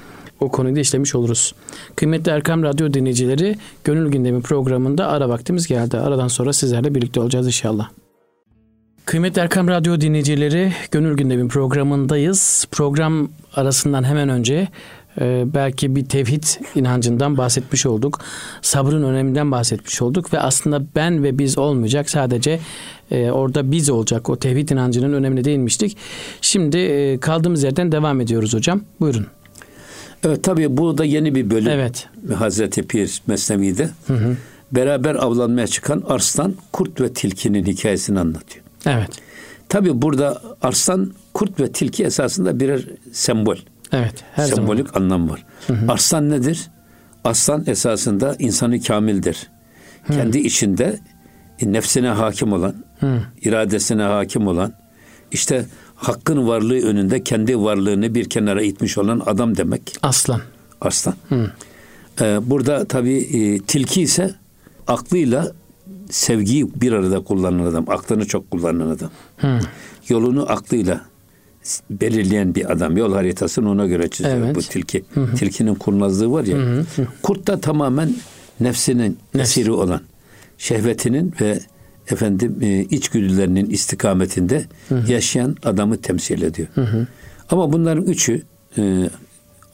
o 0.40 0.48
konuyu 0.48 0.76
da 0.76 0.80
işlemiş 0.80 1.14
oluruz. 1.14 1.54
Kıymetli 1.96 2.32
Erkam 2.32 2.62
Radyo 2.62 2.94
dinleyicileri 2.94 3.56
Gönül 3.84 4.10
Gündemi 4.10 4.42
programında 4.42 5.08
ara 5.08 5.28
vaktimiz 5.28 5.66
geldi. 5.66 5.98
Aradan 5.98 6.28
sonra 6.28 6.52
sizlerle 6.52 6.94
birlikte 6.94 7.20
olacağız 7.20 7.46
inşallah. 7.46 7.88
Kıymetli 9.04 9.40
Erkam 9.40 9.68
Radyo 9.68 10.00
dinleyicileri 10.00 10.72
Gönül 10.90 11.16
Gündemi 11.16 11.48
programındayız. 11.48 12.66
Program 12.70 13.28
arasından 13.54 14.04
hemen 14.04 14.28
önce 14.28 14.68
e, 15.20 15.44
belki 15.54 15.96
bir 15.96 16.04
tevhid 16.04 16.44
inancından 16.74 17.36
bahsetmiş 17.38 17.86
olduk. 17.86 18.20
Sabrın 18.62 19.02
öneminden 19.02 19.52
bahsetmiş 19.52 20.02
olduk 20.02 20.32
ve 20.32 20.40
aslında 20.40 20.82
ben 20.96 21.22
ve 21.22 21.38
biz 21.38 21.58
olmayacak 21.58 22.10
sadece 22.10 22.60
e, 23.10 23.30
orada 23.30 23.70
biz 23.70 23.90
olacak. 23.90 24.30
O 24.30 24.36
tevhid 24.36 24.68
inancının 24.68 25.12
önemine 25.12 25.44
değinmiştik. 25.44 25.96
Şimdi 26.40 26.78
e, 26.78 27.20
kaldığımız 27.20 27.62
yerden 27.62 27.92
devam 27.92 28.20
ediyoruz 28.20 28.54
hocam. 28.54 28.80
Buyurun. 29.00 29.26
Evet 30.24 30.44
tabii 30.44 30.76
bu 30.76 30.98
da 30.98 31.04
yeni 31.04 31.34
bir 31.34 31.50
bölüm. 31.50 31.68
Evet. 31.68 32.08
Hazreti 32.34 32.82
Pir 32.82 33.22
Mesnevi'de. 33.26 33.90
Beraber 34.72 35.14
avlanmaya 35.14 35.66
çıkan 35.66 36.04
arslan, 36.08 36.54
kurt 36.72 37.00
ve 37.00 37.12
tilkinin 37.12 37.64
hikayesini 37.64 38.20
anlatıyor. 38.20 38.64
Evet. 38.86 39.10
Tabii 39.68 40.02
burada 40.02 40.42
arslan, 40.62 41.12
kurt 41.34 41.60
ve 41.60 41.72
tilki 41.72 42.04
esasında 42.04 42.60
birer 42.60 42.84
sembol. 43.12 43.56
Evet. 43.92 44.14
Her 44.32 44.44
zaman. 44.44 44.56
sembolik 44.56 44.96
anlam 44.96 45.30
var. 45.30 45.44
Arslan 45.88 46.30
nedir? 46.30 46.70
Aslan 47.24 47.64
esasında 47.66 48.36
insanı 48.38 48.80
kamildir. 48.80 49.48
Kendi 50.06 50.38
içinde 50.38 50.98
nefsine 51.62 52.08
hakim 52.08 52.52
olan, 52.52 52.74
iradesine 53.42 54.02
hakim 54.02 54.46
olan, 54.46 54.72
işte 55.32 55.66
hakkın 55.98 56.48
varlığı 56.48 56.80
önünde 56.86 57.24
kendi 57.24 57.58
varlığını 57.60 58.14
bir 58.14 58.28
kenara 58.28 58.62
itmiş 58.62 58.98
olan 58.98 59.22
adam 59.26 59.56
demek. 59.56 59.96
Aslan. 60.02 60.40
Arslan. 60.80 61.14
Ee, 62.20 62.38
burada 62.42 62.84
tabii 62.84 63.18
e, 63.18 63.58
tilki 63.58 64.02
ise 64.02 64.34
aklıyla 64.86 65.52
sevgiyi 66.10 66.80
bir 66.80 66.92
arada 66.92 67.20
kullanan 67.20 67.66
adam, 67.66 67.84
aklını 67.88 68.26
çok 68.26 68.50
kullanan 68.50 68.90
adam. 68.90 69.10
Yolunu 70.08 70.52
aklıyla 70.52 71.00
belirleyen 71.90 72.54
bir 72.54 72.72
adam. 72.72 72.96
Yol 72.96 73.12
haritasını 73.14 73.70
ona 73.70 73.86
göre 73.86 74.08
çiziyor 74.08 74.36
Evet. 74.36 74.56
bu 74.56 74.60
tilki. 74.60 75.04
Tilkinin 75.36 75.74
kurnazlığı 75.74 76.32
var 76.32 76.44
ya. 76.44 76.84
Kurt 77.22 77.46
da 77.46 77.60
tamamen 77.60 78.14
nefsinin 78.60 79.18
esiri 79.38 79.70
olan, 79.70 80.00
şehvetinin 80.58 81.34
ve 81.40 81.60
efendim 82.10 82.56
e, 82.60 82.80
içgüdülerinin 82.80 83.70
istikametinde 83.70 84.64
yaşayan 85.08 85.56
adamı 85.64 85.96
temsil 85.96 86.42
ediyor. 86.42 86.68
Ama 87.50 87.72
bunların 87.72 88.04
üçü 88.04 88.42
e, 88.78 89.10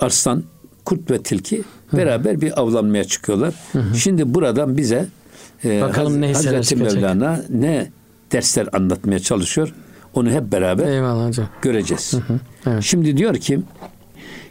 arslan, 0.01 0.45
kurt 0.85 1.11
ve 1.11 1.23
tilki 1.23 1.63
beraber 1.93 2.41
bir 2.41 2.61
avlanmaya 2.61 3.05
çıkıyorlar. 3.05 3.55
Şimdi 3.97 4.35
buradan 4.35 4.77
bize 4.77 5.07
e, 5.65 5.81
Bakalım 5.83 6.21
ne 6.21 6.29
hisseler 6.29 6.57
Hazreti. 6.57 6.83
Mevlana 6.83 7.45
ne 7.51 7.91
dersler 8.33 8.69
anlatmaya 8.73 9.19
çalışıyor. 9.19 9.75
Onu 10.15 10.31
hep 10.31 10.53
beraber 10.53 10.87
Eyvallah 10.89 11.29
hocam. 11.29 11.49
göreceğiz. 11.63 12.15
Evet. 12.67 12.83
Şimdi 12.83 13.17
diyor 13.17 13.35
ki 13.35 13.61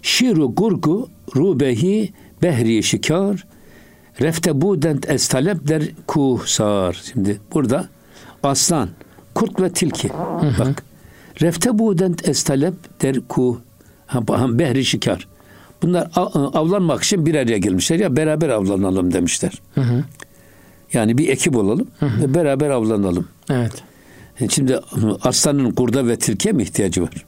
Şiru 0.02 0.56
gurgu 0.56 1.10
rubehi 1.36 2.14
behri 2.42 2.84
şikar 2.84 3.46
refte 4.22 4.62
budent 4.62 5.10
es 5.10 5.28
talep 5.28 5.68
der 5.68 5.84
kuhsar. 6.08 7.02
Şimdi 7.14 7.40
burada 7.54 7.88
aslan, 8.44 8.90
kurt 9.36 9.62
ve 9.62 9.70
tilki. 9.70 10.10
Bak. 10.60 10.84
Refte 11.42 11.80
budent 11.80 12.30
es 12.30 12.44
talep 12.44 13.02
der 13.02 13.20
kuh 13.30 13.58
behri 14.30 14.86
şikar. 14.86 15.28
Bunlar 15.82 16.10
avlanmak 16.54 17.04
için 17.04 17.26
bir 17.26 17.36
araya 17.36 17.58
gelmişler 17.58 18.00
ya 18.00 18.16
beraber 18.16 18.50
avlanalım 18.50 19.14
demişler. 19.14 19.62
Yani 20.94 21.18
bir 21.18 21.30
ekip 21.30 21.56
olalım 21.56 21.88
ve 22.02 22.34
beraber 22.34 22.70
avlanalım. 22.70 23.28
Evet. 23.50 23.84
Şimdi 24.50 24.80
aslanın 25.24 25.72
kurda 25.72 26.08
ve 26.08 26.16
tilkiye 26.16 26.54
mi 26.54 26.64
ihtiyacı 26.64 27.02
var? 27.02 27.26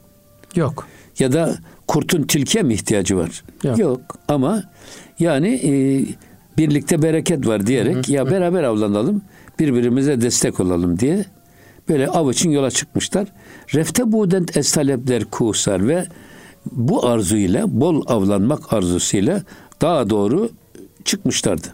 Yok. 0.54 0.86
Ya 1.18 1.32
da 1.32 1.56
kurtun 1.86 2.22
tilkiye 2.22 2.64
mi 2.64 2.74
ihtiyacı 2.74 3.16
var? 3.16 3.44
Yok. 3.76 4.00
Ama 4.28 4.62
yani 5.18 5.48
e, 5.48 5.70
birlikte 6.58 7.02
bereket 7.02 7.46
var 7.46 7.66
diyerek 7.66 8.08
ya 8.08 8.30
beraber 8.30 8.62
avlanalım, 8.62 9.22
birbirimize 9.58 10.20
destek 10.20 10.60
olalım 10.60 10.98
diye 10.98 11.24
böyle 11.88 12.08
av 12.08 12.30
için 12.30 12.50
yola 12.50 12.70
çıkmışlar. 12.70 13.28
Refte 13.74 14.12
budent 14.12 14.56
estalepler 14.56 15.24
kuhsar 15.24 15.88
ve 15.88 16.06
bu 16.72 17.06
arzuyla 17.06 17.80
bol 17.80 18.02
avlanmak 18.06 18.72
arzusuyla 18.72 19.42
daha 19.80 20.10
doğru 20.10 20.50
çıkmışlardı. 21.04 21.66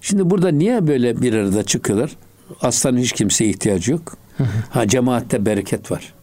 Şimdi 0.00 0.30
burada 0.30 0.48
niye 0.48 0.86
böyle 0.86 1.22
bir 1.22 1.34
arada 1.34 1.62
çıkıyorlar? 1.62 2.16
Aslanın 2.62 2.98
hiç 2.98 3.12
kimseye 3.12 3.50
ihtiyacı 3.50 3.92
yok. 3.92 4.16
Ha 4.70 4.88
cemaatte 4.88 5.46
bereket 5.46 5.90
var. 5.90 6.14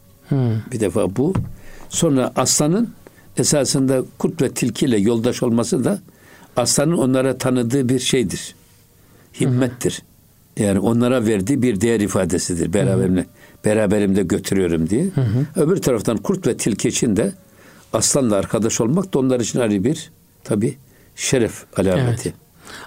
Bir 0.71 0.79
defa 0.79 1.15
bu. 1.15 1.33
Sonra 1.89 2.31
aslanın 2.35 2.89
esasında 3.37 4.03
kurt 4.17 4.41
ve 4.41 4.49
tilkiyle 4.49 4.97
yoldaş 4.97 5.43
olması 5.43 5.83
da 5.83 5.99
aslanın 6.55 6.97
onlara 6.97 7.37
tanıdığı 7.37 7.89
bir 7.89 7.99
şeydir. 7.99 8.55
Himmettir. 9.39 10.01
Yani 10.57 10.79
onlara 10.79 11.25
verdiği 11.25 11.61
bir 11.61 11.81
değer 11.81 11.99
ifadesidir. 11.99 12.73
Beraberimle, 12.73 13.25
beraberimde 13.65 14.23
götürüyorum 14.23 14.89
diye. 14.89 15.05
Öbür 15.55 15.77
taraftan 15.77 16.17
kurt 16.17 16.47
ve 16.47 16.57
tilki 16.57 16.87
için 16.89 17.15
de 17.15 17.33
aslanla 17.93 18.35
arkadaş 18.35 18.81
olmak 18.81 19.13
da 19.13 19.19
onlar 19.19 19.39
için 19.39 19.59
ayrı 19.59 19.83
bir 19.83 20.11
tabi 20.43 20.77
şeref 21.15 21.63
alameti. 21.77 22.29
Evet. 22.29 22.35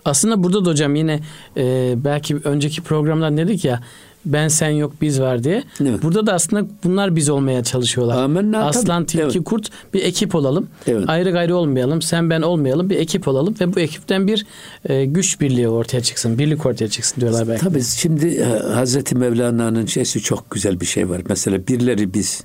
Aslında 0.04 0.42
burada 0.42 0.64
da 0.64 0.70
hocam 0.70 0.94
yine 0.94 1.20
e, 1.56 1.94
belki 1.96 2.36
önceki 2.36 2.82
programdan 2.82 3.36
dedik 3.36 3.64
ya 3.64 3.80
ben 4.26 4.48
sen 4.48 4.68
yok 4.70 4.92
biz 5.00 5.20
var 5.20 5.44
diye. 5.44 5.64
Evet. 5.80 6.02
Burada 6.02 6.26
da 6.26 6.32
aslında 6.32 6.66
bunlar 6.84 7.16
biz 7.16 7.28
olmaya 7.30 7.64
çalışıyorlar. 7.64 8.22
Amenna, 8.22 8.64
Aslan, 8.64 9.04
tilki, 9.04 9.22
Evet. 9.38 9.44
kurt 9.44 9.70
bir 9.94 10.02
ekip 10.02 10.34
olalım. 10.34 10.66
Evet. 10.86 11.04
Ayrı 11.08 11.30
gayrı 11.30 11.56
olmayalım. 11.56 12.02
Sen 12.02 12.30
ben 12.30 12.42
olmayalım. 12.42 12.90
Bir 12.90 12.96
ekip 12.96 13.28
olalım 13.28 13.54
ve 13.60 13.74
bu 13.74 13.80
ekipten 13.80 14.26
bir 14.26 14.46
e, 14.88 15.04
güç 15.04 15.40
birliği 15.40 15.68
ortaya 15.68 16.00
çıksın. 16.00 16.38
Birlik 16.38 16.66
ortaya 16.66 16.88
çıksın 16.88 17.20
diyorlar 17.20 17.48
belki. 17.48 17.64
Tabii 17.64 17.82
şimdi 17.82 18.26
e, 18.26 18.44
Hazreti 18.74 19.14
Mevlana'nın 19.14 19.86
şeysi 19.86 20.20
çok 20.20 20.50
güzel 20.50 20.80
bir 20.80 20.86
şey 20.86 21.08
var. 21.10 21.22
Mesela 21.28 21.66
birleri 21.68 22.14
biz 22.14 22.44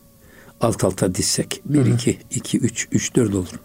alt 0.61 0.83
alta 0.83 1.15
dizsek. 1.15 1.61
Bir, 1.65 1.85
iki, 1.85 2.17
iki, 2.31 2.57
üç, 2.57 2.87
üç, 2.91 3.15
dört 3.15 3.35
olur. 3.35 3.59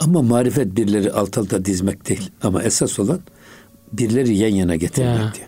Ama 0.00 0.22
marifet 0.22 0.76
birleri 0.76 1.12
alt 1.12 1.38
alta 1.38 1.64
dizmek 1.64 2.08
değil. 2.08 2.30
Ama 2.42 2.62
esas 2.62 2.98
olan 2.98 3.20
birleri 3.92 4.36
yan 4.36 4.48
yana 4.48 4.76
getirmek 4.76 5.18
Ya. 5.18 5.32
diyor. 5.34 5.47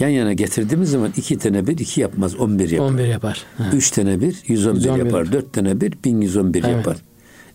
Yan 0.00 0.08
yana 0.08 0.32
getirdiğimiz 0.32 0.90
zaman 0.90 1.12
iki 1.16 1.38
tane 1.38 1.66
bir 1.66 1.78
iki 1.78 2.00
yapmaz, 2.00 2.36
on 2.36 2.58
bir 2.58 2.70
yapar. 2.70 2.86
11 2.86 3.04
yapar. 3.04 3.44
Ha. 3.58 3.70
Üç 3.74 3.90
tane 3.90 4.20
bir, 4.20 4.36
111, 4.46 4.80
111 4.80 5.04
yapar. 5.04 5.32
Dört 5.32 5.52
tane 5.52 5.80
bir, 5.80 5.94
1111 6.04 6.64
Evet. 6.64 6.76
yapar. 6.76 6.96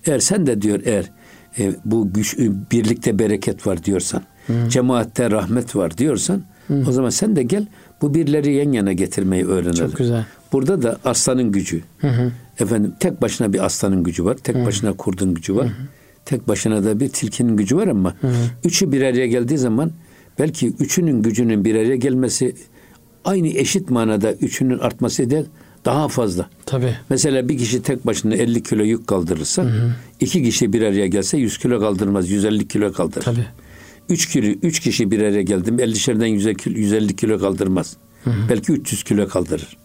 Eğer 0.05 0.19
sen 0.19 0.47
de 0.47 0.61
diyor 0.61 0.79
eğer 0.85 1.11
e, 1.59 1.75
bu 1.85 2.13
güç 2.13 2.39
e, 2.39 2.51
birlikte 2.71 3.19
bereket 3.19 3.67
var 3.67 3.83
diyorsan, 3.83 4.23
cemaatte 4.69 5.31
rahmet 5.31 5.75
var 5.75 5.97
diyorsan, 5.97 6.43
o 6.87 6.91
zaman 6.91 7.09
sen 7.09 7.35
de 7.35 7.43
gel 7.43 7.67
bu 8.01 8.13
birleri 8.13 8.53
yan 8.53 8.71
yana 8.71 8.93
getirmeyi 8.93 9.45
öğrenelim. 9.45 9.87
Çok 9.87 9.97
güzel. 9.97 10.25
Burada 10.51 10.81
da 10.81 10.97
aslanın 11.05 11.51
gücü. 11.51 11.81
Efendim 12.59 12.93
tek 12.99 13.21
başına 13.21 13.53
bir 13.53 13.65
aslanın 13.65 14.03
gücü 14.03 14.25
var, 14.25 14.37
tek 14.37 14.65
başına 14.65 14.93
kurdun 14.93 15.33
gücü 15.33 15.55
var. 15.55 15.67
Tek 16.25 16.47
başına 16.47 16.83
da 16.83 16.99
bir 16.99 17.09
tilkinin 17.09 17.57
gücü 17.57 17.77
var 17.77 17.87
ama 17.87 18.15
üçü 18.63 18.91
bir 18.91 19.01
araya 19.01 19.27
geldiği 19.27 19.57
zaman 19.57 19.91
belki 20.39 20.67
üçünün 20.67 21.21
gücünün 21.21 21.65
bir 21.65 21.75
araya 21.75 21.95
gelmesi 21.95 22.55
aynı 23.25 23.47
eşit 23.47 23.89
manada 23.89 24.33
üçünün 24.33 24.79
artması 24.79 25.29
değil 25.29 25.45
daha 25.85 26.07
fazla. 26.07 26.49
Tabii. 26.65 26.95
Mesela 27.09 27.49
bir 27.49 27.57
kişi 27.57 27.81
tek 27.81 28.05
başına 28.05 28.35
50 28.35 28.63
kilo 28.63 28.83
yük 28.83 29.07
kaldırırsa 29.07 29.65
iki 30.19 30.43
kişi 30.43 30.73
bir 30.73 30.81
araya 30.81 31.07
gelse 31.07 31.37
100 31.37 31.57
kilo 31.57 31.79
kaldırmaz 31.79 32.29
150 32.29 32.67
kilo 32.67 32.93
kaldırır. 32.93 33.25
Tabii. 33.25 33.45
3 34.09 34.29
kilo 34.29 34.47
3 34.61 34.79
kişi 34.79 35.11
bir 35.11 35.19
araya 35.19 35.41
geldi 35.41 35.71
mi 35.71 35.81
50'şerden 35.81 36.25
100 36.25 36.57
kilo, 36.57 36.77
150 36.77 37.15
kilo 37.15 37.39
kaldırmaz. 37.39 37.97
Belki 38.49 38.71
300 38.71 39.03
kilo 39.03 39.27
kaldırır. 39.27 39.77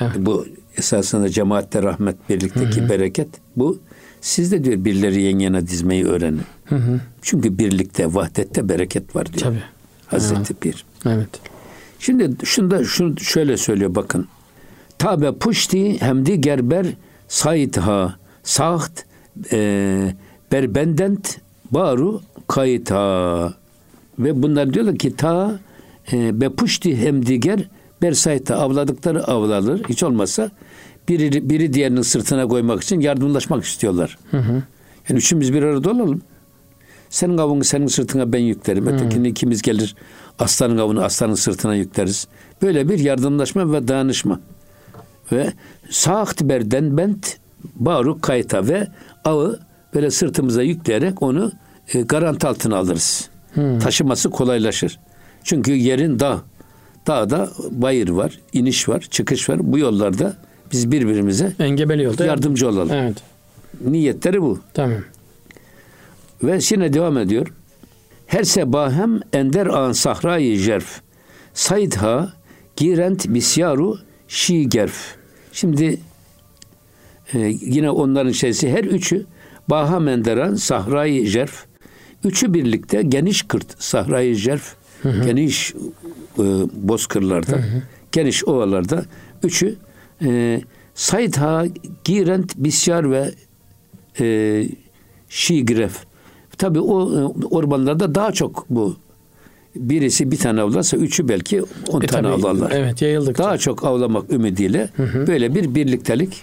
Evet. 0.00 0.12
Bu 0.18 0.46
esasında 0.76 1.28
cemaatte 1.28 1.82
rahmet 1.82 2.28
birlikteki 2.28 2.88
bereket 2.88 3.28
bu 3.56 3.78
Siz 4.24 4.52
de 4.52 4.64
diyor 4.64 4.84
birileri 4.84 5.22
yan 5.22 5.38
yana 5.38 5.66
dizmeyi 5.66 6.04
öğrenin. 6.04 6.42
Hı 6.64 6.74
hı. 6.76 7.00
Çünkü 7.22 7.58
birlikte, 7.58 8.14
vahdette 8.14 8.68
bereket 8.68 9.16
var 9.16 9.26
diyor. 9.26 9.40
Tabii. 9.40 9.62
Hazreti 10.06 10.54
Pir. 10.54 10.84
Evet. 11.06 11.28
Şimdi 11.98 12.46
şunda 12.46 12.84
şunu 12.84 13.20
şöyle 13.20 13.56
söylüyor 13.56 13.94
bakın. 13.94 14.28
Tabe 14.98 15.32
puşti 15.32 16.00
hemdi 16.00 16.40
gerber 16.40 16.86
saytha 17.28 18.16
saht 18.42 19.04
e, 19.52 20.14
berbendent 20.52 21.38
baru 21.70 22.20
kayta 22.48 23.54
ve 24.18 24.42
bunlar 24.42 24.74
diyorlar 24.74 24.96
ki 24.96 25.16
ta 25.16 25.58
e, 26.12 26.40
be 26.40 26.48
puşti 26.48 26.96
hem 26.96 27.26
diger 27.26 27.68
bersayta 28.02 28.56
avladıkları 28.56 29.24
avlanır. 29.24 29.82
Hiç 29.88 30.02
olmazsa 30.02 30.50
biri, 31.08 31.50
biri 31.50 31.72
diğerinin 31.72 32.02
sırtına 32.02 32.48
koymak 32.48 32.82
için 32.82 33.00
yardımlaşmak 33.00 33.64
istiyorlar. 33.64 34.18
Hı 34.30 34.38
hı. 34.38 34.62
Yani 35.08 35.18
üçümüz 35.18 35.52
bir 35.52 35.62
arada 35.62 35.90
olalım. 35.90 36.22
Senin 37.10 37.38
avını 37.38 37.64
senin 37.64 37.86
sırtına 37.86 38.32
ben 38.32 38.38
yüklerim. 38.38 38.86
Ötekini 38.86 39.28
ikimiz 39.28 39.62
gelir 39.62 39.94
aslanın 40.38 40.78
avını 40.78 41.04
aslanın 41.04 41.34
sırtına 41.34 41.74
yükleriz. 41.74 42.28
Böyle 42.62 42.88
bir 42.88 42.98
yardımlaşma 42.98 43.72
ve 43.72 43.88
dayanışma. 43.88 44.40
Ve 45.32 45.52
sağht 45.90 46.42
berden 46.42 46.96
bent 46.96 47.36
baruk 47.74 48.22
kayta 48.22 48.68
ve 48.68 48.88
avı 49.24 49.60
böyle 49.94 50.10
sırtımıza 50.10 50.62
yükleyerek 50.62 51.22
onu 51.22 51.52
e, 51.94 52.00
garanti 52.00 52.46
altına 52.46 52.76
alırız. 52.76 53.28
Taşıması 53.82 54.30
kolaylaşır. 54.30 54.98
Çünkü 55.44 55.72
yerin 55.72 56.20
dağ. 56.20 56.42
Dağda 57.06 57.48
bayır 57.70 58.08
var, 58.08 58.38
iniş 58.52 58.88
var, 58.88 59.00
çıkış 59.00 59.48
var. 59.48 59.72
Bu 59.72 59.78
yollarda 59.78 60.36
biz 60.72 60.92
birbirimize 60.92 61.52
Engebeli 61.58 62.02
yolda. 62.02 62.24
yardımcı 62.24 62.68
olalım. 62.68 62.92
Evet. 62.92 63.16
Niyetleri 63.80 64.42
bu. 64.42 64.58
Tamam. 64.74 64.98
Ve 66.42 66.60
şimdi 66.60 66.92
devam 66.92 67.18
ediyor. 67.18 67.46
Her 68.26 68.42
sebahem 68.42 69.20
ender 69.32 69.66
an 69.66 69.92
sahrayı 69.92 70.56
jerf. 70.56 71.00
Saydha 71.54 72.32
girent 72.76 73.28
bisyaru 73.28 73.98
şi 74.28 74.68
gerf. 74.68 75.16
Şimdi 75.52 76.00
e, 77.34 77.38
yine 77.60 77.90
onların 77.90 78.32
şeysi 78.32 78.70
her 78.70 78.84
üçü 78.84 79.26
Baha 79.68 80.00
Menderan 80.00 80.54
Sahrayı 80.54 81.26
Jerf. 81.26 81.64
Üçü 82.24 82.54
birlikte 82.54 83.02
geniş 83.02 83.42
kırt 83.42 83.82
Sahrayı 83.82 84.34
Jerf. 84.34 84.74
Geniş 85.24 85.74
e, 86.38 86.42
bozkırlarda, 86.72 87.64
geniş 88.12 88.44
ovalarda 88.44 89.04
üçü 89.42 89.76
e, 90.24 90.60
Saydha 90.94 91.66
Girent 92.04 92.56
Bisyar 92.56 93.10
ve 93.10 93.30
e, 94.20 94.68
Şigref. 95.28 95.96
Tabi 96.58 96.80
o 96.80 97.12
e, 97.20 97.24
ormanlarda 97.50 98.14
daha 98.14 98.32
çok 98.32 98.66
bu. 98.70 98.96
Birisi 99.76 100.30
bir 100.30 100.36
tane 100.38 100.60
avlarsa 100.60 100.96
üçü 100.96 101.28
belki 101.28 101.62
on 101.88 102.00
E, 102.00 102.06
tane 102.06 102.22
tabii, 102.22 102.32
avlarlar. 102.34 102.70
Evet 102.74 103.02
yayıldık. 103.02 103.38
Daha 103.38 103.58
çok 103.58 103.84
avlamak 103.84 104.32
ümidiyle 104.32 104.88
böyle 105.26 105.54
bir 105.54 105.74
birliktelik 105.74 106.42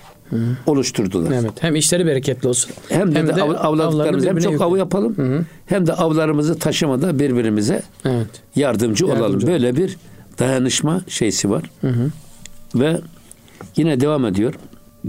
oluşturdular. 0.66 1.32
Evet. 1.32 1.52
Hem 1.60 1.76
işleri 1.76 2.06
bereketli 2.06 2.48
olsun. 2.48 2.72
Hem 2.90 3.16
de, 3.16 3.28
de 3.28 3.42
av- 3.44 3.56
avladıklarımız 3.66 4.26
hem 4.26 4.38
çok 4.38 4.54
yükle- 4.54 4.64
av 4.64 4.78
yapalım 4.78 5.46
hem 5.66 5.88
de 5.88 5.94
avlarımızı 5.94 6.60
taşımada 6.60 7.20
birbirimize 7.20 7.82
Evet. 8.06 8.28
yardımcı, 8.56 9.06
olalım. 9.06 9.22
Yardımcı 9.22 9.48
Böyle 9.48 9.76
bir 9.76 9.98
dayanışma 10.40 11.02
şeysi 11.08 11.50
var. 11.50 11.64
Ve 12.76 12.98
yine 13.76 14.00
devam 14.00 14.26
ediyor. 14.26 14.54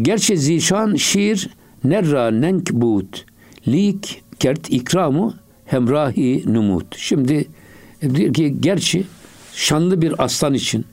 Gerçi 0.03 0.39
zişan 0.39 0.95
şiir 0.95 1.51
nerra 1.85 2.31
nenkbut 2.31 3.25
lik 3.69 4.23
kert 4.39 4.71
ikramu 4.71 5.35
hemrahi 5.65 6.45
numut. 6.47 6.97
Şimdi 6.97 7.49
e, 8.03 8.15
diyor 8.15 8.35
ki 8.35 8.57
gerçi 8.61 9.05
şanlı 9.55 10.03
bir 10.03 10.25
aslan 10.25 10.55
için 10.55 10.85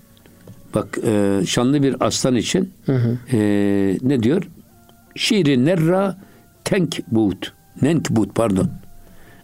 bak 0.76 0.98
e, 1.06 1.41
şanlı 1.48 1.84
bir 1.84 1.95
aslan 2.00 2.36
için 2.36 2.74
e, 3.32 3.38
ne 4.02 4.24
diyor? 4.24 4.43
Şiiri 5.15 5.65
nerra 5.65 6.17
tenkbut. 6.63 7.54
Nenkbut 7.82 8.36
pardon. 8.36 8.69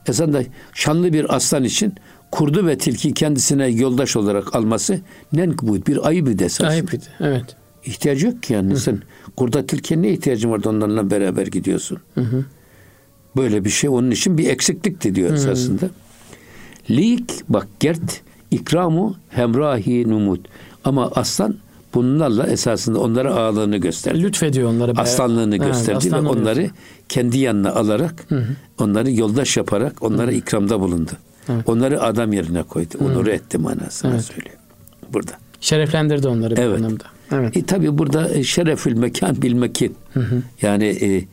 Esasında 0.07 0.43
şanlı 0.73 1.13
bir 1.13 1.35
aslan 1.35 1.63
için 1.63 1.93
kurdu 2.31 2.67
ve 2.67 2.77
tilki 2.77 3.13
kendisine 3.13 3.67
yoldaş 3.67 4.15
olarak 4.15 4.55
alması 4.55 4.99
nenkbut 5.33 5.87
bir 5.87 6.07
ayıp 6.07 6.27
esasında. 6.27 6.69
Sahip 6.69 6.93
idi. 6.93 7.05
Evet. 7.19 7.55
İhtiyacı 7.85 8.25
yok 8.27 8.43
ki 8.43 8.53
yani. 8.53 8.77
Sen 8.77 9.01
kurda 9.35 9.65
tilkiye 9.65 10.01
ne 10.01 10.09
ihtiyacın 10.09 10.51
vardı 10.51 10.69
onlarla 10.69 11.11
beraber 11.11 11.47
gidiyorsun. 11.47 11.97
Böyle 13.37 13.65
bir 13.65 13.69
şey 13.69 13.89
onun 13.89 14.11
için 14.11 14.37
bir 14.37 14.49
eksiklikti 14.49 15.15
diyor 15.15 15.33
esasında. 15.33 15.89
Lik 16.89 17.31
bak 17.49 17.67
gert 17.79 18.21
ikramu 18.51 19.15
hemrahi 19.29 20.09
numut. 20.09 20.47
Ama 20.83 21.11
aslan 21.15 21.55
bunlarla 21.93 22.47
esasında 22.47 22.99
onlara 22.99 23.33
ağırlığını 23.35 23.77
gösterdi. 23.77 24.23
Lütfediyor 24.23 24.69
onlara. 24.69 24.91
Aslanlığını 24.95 25.55
Evet, 25.55 25.67
gösterdi 25.67 25.91
ve 25.93 25.97
aslanlığını 25.97 26.29
onları 26.29 26.43
gösteriyor. 26.45 26.71
kendi 27.09 27.37
yanına 27.37 27.71
alarak 27.73 28.27
onları 28.79 29.11
yoldaş 29.11 29.57
yaparak 29.57 30.03
onlara 30.03 30.31
ikramda 30.31 30.79
bulundu. 30.79 31.11
Onları 31.65 32.01
adam 32.03 32.33
yerine 32.33 32.63
koydu. 32.63 32.95
Onuru 33.05 33.29
etti 33.29 33.57
manasına 33.57 34.11
Evet. 34.11 34.23
söylüyor. 34.23 34.55
Burada. 35.13 35.31
Şereflendirdi 35.61 36.27
onları 36.27 36.55
bir 36.55 36.61
Evet. 36.61 36.77
anlamda. 36.77 37.03
Evet. 37.31 37.57
E, 37.57 37.65
tabii 37.65 37.97
burada 37.97 38.33
e, 38.33 38.43
şerefül 38.43 38.97
mekan 38.97 39.41
bil 39.41 39.53
mekin. 39.53 39.95
Yani 40.61 40.85
e, 40.85 41.23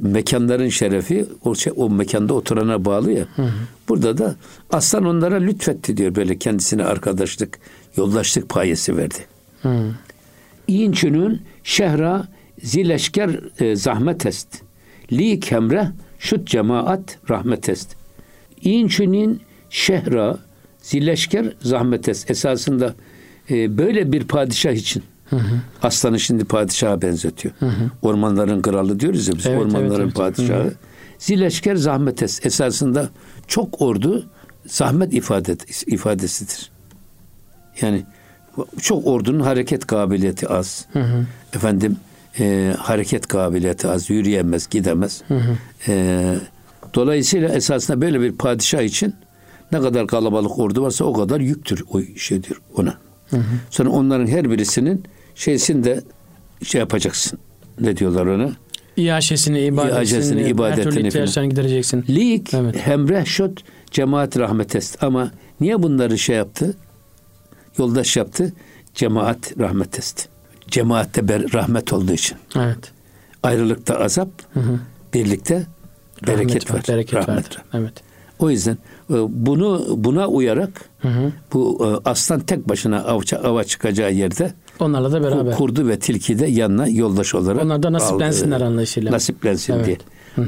mekanların 0.00 0.68
şerefi 0.68 1.26
o, 1.44 1.54
şey- 1.54 1.72
o 1.76 1.90
mekanda 1.90 2.34
oturana 2.34 2.84
bağlı 2.84 3.12
ya. 3.12 3.24
Burada 3.88 4.18
da 4.18 4.36
aslan 4.70 5.04
onlara 5.04 5.36
lütfetti 5.36 5.96
diyor 5.96 6.14
böyle 6.14 6.38
kendisine 6.38 6.84
arkadaşlık, 6.84 7.58
yoldaşlık 7.96 8.48
payesi 8.48 8.96
verdi. 8.96 9.18
Hı. 9.62 9.94
İnçünün 10.68 11.42
şehra 11.64 12.28
zileşker 12.62 13.40
e, 13.60 13.76
zahmet 13.76 14.26
est. 14.26 14.48
Li 15.12 15.40
kemre 15.40 15.88
şut 16.18 16.46
cemaat 16.48 17.18
rahmet 17.30 17.68
est. 17.68 17.96
İnçünün 18.62 19.40
şehra 19.70 20.38
zileşker 20.82 21.52
zahmet 21.60 22.08
est. 22.08 22.30
Esasında 22.30 22.94
e, 23.50 23.78
böyle 23.78 24.12
bir 24.12 24.24
padişah 24.24 24.72
için 24.72 25.02
aslanı 25.82 26.20
şimdi 26.20 26.44
padişaha 26.44 27.02
benzetiyor. 27.02 27.54
Ormanların 28.02 28.62
kralı 28.62 29.00
diyoruz 29.00 29.28
ya 29.28 29.34
biz 29.34 29.46
Evet, 29.46 29.58
ormanların 29.58 29.90
evet, 29.90 30.00
evet. 30.00 30.14
padişahı. 30.14 30.72
Zileşker 31.18 31.76
zahmet 31.76 32.22
est. 32.22 32.46
Esasında 32.46 33.08
çok 33.46 33.82
ordu 33.82 34.26
zahmet 34.66 35.14
ifade, 35.14 35.56
ifadesidir. 35.86 36.70
Yani 37.80 38.04
çok 38.80 39.06
ordunun 39.06 39.40
hareket 39.40 39.86
kabiliyeti 39.86 40.48
az. 40.48 40.86
Efendim 41.54 41.96
e, 42.38 42.74
hareket 42.78 43.26
kabiliyeti 43.26 43.88
az. 43.88 44.10
Yürüyemez, 44.10 44.68
gidemez. 44.68 45.22
E, 45.88 46.34
dolayısıyla 46.94 47.48
esasında 47.48 48.00
böyle 48.00 48.20
bir 48.20 48.32
padişah 48.32 48.82
için 48.82 49.14
ne 49.72 49.80
kadar 49.80 50.06
kalabalık 50.06 50.58
ordu 50.58 50.82
varsa 50.82 51.04
o 51.04 51.12
kadar 51.12 51.40
yüktür 51.40 51.84
o 51.92 52.00
şeydir 52.16 52.58
ona. 52.76 52.94
Sonra 53.70 53.90
onların 53.90 54.26
her 54.26 54.50
birisinin 54.50 55.04
şeysinde 55.34 56.00
şey 56.64 56.78
yapacaksın. 56.78 57.38
Ne 57.80 57.96
diyorlar 57.96 58.26
ona? 58.26 58.52
İyaşesini, 58.96 59.60
ibadetini, 59.60 59.98
İyaşesini, 59.98 60.44
her 60.44 60.48
ibadetini 60.50 60.82
türlü 60.84 60.94
filan. 60.94 61.06
ihtiyaçlarını 61.08 61.50
gidereceksin. 61.50 62.04
Lik 62.08 62.54
Evet. 62.54 62.76
hemreh 62.76 63.24
şot 63.26 63.60
cemaat 63.90 64.38
rahmet 64.38 64.76
est. 64.76 65.02
Ama 65.02 65.30
niye 65.60 65.82
bunları 65.82 66.18
şey 66.18 66.36
yaptı? 66.36 66.76
Yoldaş 67.78 68.16
yaptı. 68.16 68.52
Cemaat 68.94 69.58
rahmet 69.58 69.98
est. 69.98 70.28
Cemaatte 70.68 71.20
ber- 71.20 71.52
rahmet 71.54 71.92
olduğu 71.92 72.12
için. 72.12 72.36
Evet. 72.56 72.92
Ayrılıkta 73.42 73.98
azap, 74.00 74.28
birlikte 75.14 75.66
bereket 76.26 76.70
Rahmet 76.70 76.70
var. 76.74 76.82
Bereket 76.88 77.14
rahmet 77.14 77.28
vardır. 77.36 77.56
var. 77.72 77.80
Evet. 77.80 77.92
O 78.38 78.50
yüzden 78.50 78.78
e, 79.10 79.14
bunu 79.28 79.84
buna 79.96 80.26
uyarak 80.28 80.90
bu 81.52 81.86
e, 82.04 82.08
aslan 82.10 82.40
tek 82.40 82.68
başına 82.68 83.04
av, 83.04 83.20
ava 83.42 83.64
çıkacağı 83.64 84.12
yerde 84.12 84.52
Onlarla 84.82 85.12
da 85.12 85.22
beraber. 85.22 85.54
kurdu 85.54 85.88
ve 85.88 85.98
tilki 85.98 86.38
de 86.38 86.46
yanına 86.46 86.88
yoldaş 86.88 87.34
olarak 87.34 87.64
Onlar 87.64 87.82
da 87.82 87.92
nasiplensinler 87.92 88.56
aldı. 88.56 88.64
anlayışıyla. 88.64 89.12
Nasiplensin 89.12 89.72
Evet. 89.72 89.86
diye. 89.86 89.96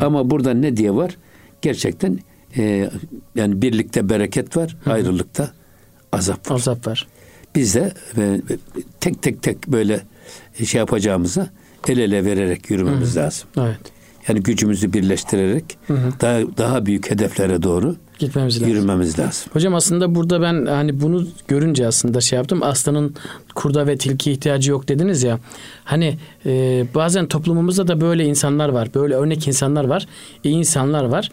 Ama 0.01 0.31
burada 0.31 0.55
ne 0.55 0.77
diye 0.77 0.95
var? 0.95 1.17
Gerçekten 1.63 2.19
e, 2.57 2.91
yani 3.35 3.63
birlikte 3.63 4.09
bereket 4.09 4.57
var, 4.57 4.77
ayrılıkta 4.87 5.51
azap 6.13 6.51
var. 6.51 6.57
Azap 6.57 6.87
var. 6.87 7.07
Biz 7.55 7.75
de 7.75 7.93
e, 8.17 8.41
tek 9.01 9.23
tek 9.23 9.43
tek 9.43 9.69
böyle 9.69 10.01
şey 10.65 10.79
yapacağımıza 10.79 11.49
el 11.89 11.99
ele 11.99 12.25
vererek 12.25 12.71
yürümemiz 12.71 13.17
lazım. 13.17 13.49
Evet. 13.59 13.79
Yani 14.29 14.43
gücümüzü 14.43 14.93
birleştirerek 14.93 15.65
daha 16.21 16.39
daha 16.59 16.87
büyük 16.87 17.11
hedeflere 17.11 17.63
doğru 17.63 17.97
Gitmemiz 18.19 18.57
lazım. 18.57 18.69
yürümemiz 18.69 19.19
lazım. 19.19 19.51
Hocam 19.53 19.75
aslında 19.75 20.15
burada 20.15 20.43
ben 20.43 20.67
hani 20.67 21.01
bunu 21.01 21.27
görünce 21.49 21.87
aslında 21.87 22.21
şey 22.21 22.37
yaptım. 22.37 22.63
Aslanın 22.63 23.15
kurda 23.55 23.87
ve 23.87 23.97
tilki 23.97 24.33
ihtiyacı 24.33 24.71
yok 24.71 24.89
dediniz 24.89 25.23
ya. 25.23 25.39
Hani 25.85 26.19
e, 26.47 26.85
bazen 26.95 27.27
toplumumuzda 27.27 27.89
da 27.89 28.01
böyle 28.01 28.25
insanlar 28.25 28.69
var. 28.69 28.89
Böyle 28.95 29.15
örnek 29.15 29.49
insanlar 29.49 29.85
var. 29.85 30.07
iyi 30.45 30.55
insanlar 30.55 31.05
var. 31.05 31.31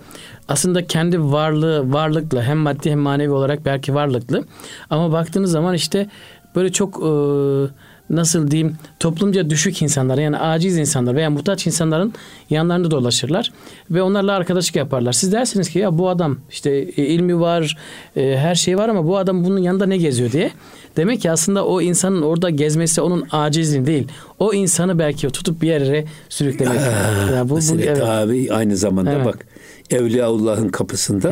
Aslında 0.47 0.88
kendi 0.88 1.21
varlığı 1.23 1.93
varlıklı 1.93 2.41
hem 2.41 2.58
maddi 2.58 2.91
hem 2.91 2.99
manevi 2.99 3.32
olarak 3.32 3.65
belki 3.65 3.93
varlıklı. 3.95 4.43
Ama 4.89 5.12
baktığınız 5.12 5.51
zaman 5.51 5.73
işte 5.75 6.10
böyle 6.56 6.71
çok 6.71 6.97
e, 6.97 7.10
nasıl 8.15 8.52
diyeyim 8.52 8.76
toplumca 9.00 9.50
düşük 9.50 9.82
insanlar 9.82 10.17
yani 10.17 10.38
aciz 10.38 10.78
insanlar 10.78 11.15
veya 11.15 11.30
muhtaç 11.30 11.67
insanların 11.67 12.13
yanlarında 12.50 12.91
dolaşırlar 12.91 13.52
ve 13.91 14.02
onlarla 14.02 14.34
arkadaşlık 14.34 14.76
yaparlar. 14.76 15.12
Siz 15.12 15.32
dersiniz 15.32 15.69
ki 15.69 15.80
ya 15.80 15.97
bu 15.97 16.10
adam 16.10 16.38
işte 16.50 16.71
e, 16.71 17.06
ilmi 17.06 17.39
var, 17.39 17.78
e, 18.15 18.38
her 18.38 18.56
şey 18.56 18.78
var 18.78 18.89
ama 18.89 19.08
bu 19.08 19.17
adam 19.17 19.43
bunun 19.43 19.60
yanında 19.60 19.86
ne 19.86 19.97
geziyor 19.97 20.32
diye. 20.32 20.52
Demek 20.97 21.21
ki 21.21 21.32
aslında 21.32 21.65
o 21.65 21.82
insanın 21.82 22.21
orada 22.21 22.50
gezmesi 22.50 23.02
onun 23.02 23.26
acizliği 23.32 23.86
değil. 23.86 24.08
O 24.39 24.54
insanı 24.54 25.00
belki 25.00 25.30
tutup 25.30 25.62
bir 25.62 25.67
yere 25.67 26.06
sürüklemek. 26.30 26.80
Ya 27.36 27.50
bu, 27.50 27.56
Mesele 27.56 27.86
evet. 27.86 27.97
tabi 27.97 28.54
aynı 28.54 28.78
zamanda 28.78 29.12
Evet. 29.12 29.26
bak 29.26 29.45
Evliyaullah'ın 29.89 30.69
kapısında 30.69 31.32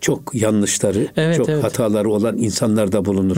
çok 0.00 0.34
yanlışları, 0.34 1.08
Evet, 1.16 1.36
çok 1.36 1.48
evet. 1.48 1.64
hataları 1.64 2.10
olan 2.10 2.36
insanlar 2.38 2.92
da 2.92 3.04
bulunur. 3.04 3.36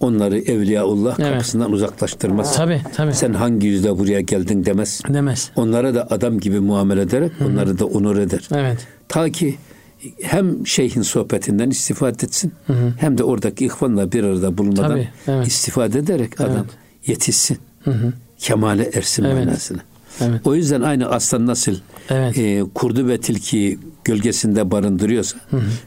Onları 0.00 0.38
Evliyaullah 0.38 1.16
Evet. 1.20 1.32
kapısından 1.32 1.72
uzaklaştırmaz. 1.72 2.56
Tabii 2.56 2.80
tabii. 2.94 3.14
Sen 3.14 3.32
hangi 3.32 3.66
yüzle 3.66 3.98
buraya 3.98 4.20
geldin 4.20 4.64
demez. 4.64 5.00
Demez. 5.08 5.50
Onlara 5.56 5.94
da 5.94 6.06
adam 6.10 6.40
gibi 6.40 6.60
muamele 6.60 7.00
ederek 7.00 7.32
onları 7.46 7.78
da 7.78 7.86
onur 7.86 8.16
eder. 8.18 8.48
Evet. 8.54 8.86
Ta 9.08 9.30
ki 9.30 9.56
hem 10.22 10.66
şeyhin 10.66 11.02
sohbetinden 11.02 11.70
istifade 11.70 12.16
etsin 12.26 12.52
hem 12.98 13.18
de 13.18 13.24
oradaki 13.24 13.66
ihvanla 13.66 14.12
bir 14.12 14.24
arada 14.24 14.58
bulunmadan 14.58 14.88
Tabii, 14.90 15.08
evet. 15.28 15.46
istifade 15.46 15.98
ederek 15.98 16.40
adam 16.40 16.52
Evet. 16.56 16.70
yetişsin. 17.06 17.58
Kemale 18.38 18.90
ersin 18.94 19.24
Evet. 19.24 19.44
manasına. 19.46 19.78
Evet. 20.20 20.40
O 20.44 20.54
yüzden 20.54 20.80
aynı 20.80 21.08
aslan 21.10 21.46
nasıl 21.46 21.74
Evet. 22.10 22.38
e, 22.38 22.62
kurdu 22.74 23.08
ve 23.08 23.18
tilkiyi 23.20 23.78
gölgesinde 24.04 24.70
barındırıyorsa 24.70 25.38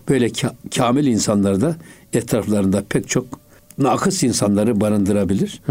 böyle 0.09 0.27
ka- 0.27 0.53
kamil 0.77 1.05
insanlar 1.07 1.61
da 1.61 1.75
etraflarında 2.13 2.83
pek 2.89 3.07
çok 3.09 3.25
nakıs 3.77 4.23
insanları 4.23 4.81
barındırabilir. 4.81 5.61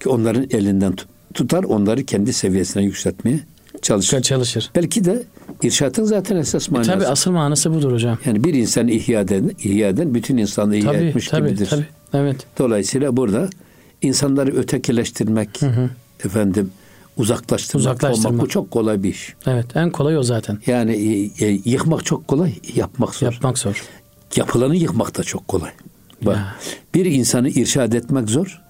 Ki 0.00 0.08
onların 0.08 0.46
elinden 0.50 0.92
tut- 0.92 1.08
tutar 1.34 1.64
onları 1.64 2.04
kendi 2.04 2.32
seviyesine 2.32 2.82
yükseltmeye 2.82 3.40
çalışır. 3.82 4.22
Çalışır. 4.22 4.70
Belki 4.74 5.04
de 5.04 5.22
irşatın 5.62 6.04
zaten 6.04 6.36
esas 6.36 6.70
manası. 6.70 6.90
Tabii 6.90 7.06
asıl 7.06 7.30
manası 7.30 7.74
budur 7.74 7.92
hocam. 7.92 8.18
Yani 8.24 8.44
bir 8.44 8.54
insanı 8.54 8.90
ihya 8.90 9.20
eden, 9.20 9.50
ihya 9.64 9.88
eden 9.88 10.14
bütün 10.14 10.36
insanlığı 10.36 10.76
ihya 10.76 10.92
Tabii 10.92 11.04
etmiş 11.04 11.28
tabii 11.28 11.48
gibidir. 11.48 11.66
tabii. 11.70 11.86
Evet. 12.14 12.36
Dolayısıyla 12.58 13.16
burada 13.16 13.48
insanları 14.02 14.56
ötekileştirmek, 14.56 15.60
efendim 16.24 16.70
uzaklaştırmak, 17.18 17.80
Uzaklaştırmak. 17.80 18.32
olmak 18.32 18.44
bu 18.44 18.48
çok 18.48 18.70
kolay 18.70 19.02
bir 19.02 19.08
iş. 19.08 19.34
Evet. 19.46 19.76
En 19.76 19.90
kolay 19.90 20.18
o 20.18 20.22
zaten. 20.22 20.58
Yani 20.66 20.92
e, 20.92 21.44
e, 21.46 21.60
yıkmak 21.64 22.04
çok 22.04 22.28
kolay, 22.28 22.54
yapmak 22.74 23.14
zor. 23.14 23.32
Yapmak 23.32 23.58
zor. 23.58 23.82
Yapılanı 24.36 24.76
yıkmak 24.76 25.18
da 25.18 25.22
çok 25.22 25.48
kolay. 25.48 25.70
Bak, 26.22 26.36
Ya. 26.36 26.54
bir 26.94 27.04
insanı 27.06 27.48
irşad 27.48 27.92
etmek 27.92 28.28
zor. 28.30 28.62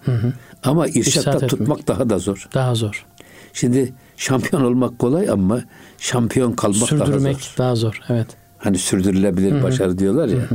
Ama 0.63 0.87
irşatta 0.89 1.21
İrşad 1.31 1.35
etmek. 1.35 1.51
tutmak 1.51 1.89
daha 1.89 2.11
da 2.11 2.19
zor. 2.19 2.49
Daha 2.55 2.75
zor. 2.75 3.07
Şimdi 3.53 3.93
şampiyon 4.17 4.65
olmak 4.65 4.99
kolay 4.99 5.31
ama 5.31 5.63
şampiyon 5.99 6.53
kalmak 6.53 6.81
daha 6.81 6.87
Sürdürmek 7.07 7.37
zor. 7.37 7.55
daha 7.59 7.77
zor. 7.77 8.01
Evet. 8.09 8.27
Hani 8.59 8.79
sürdürülebilir 8.79 9.63
başarı 9.63 9.99
diyorlar 9.99 10.29
ya. 10.29 10.49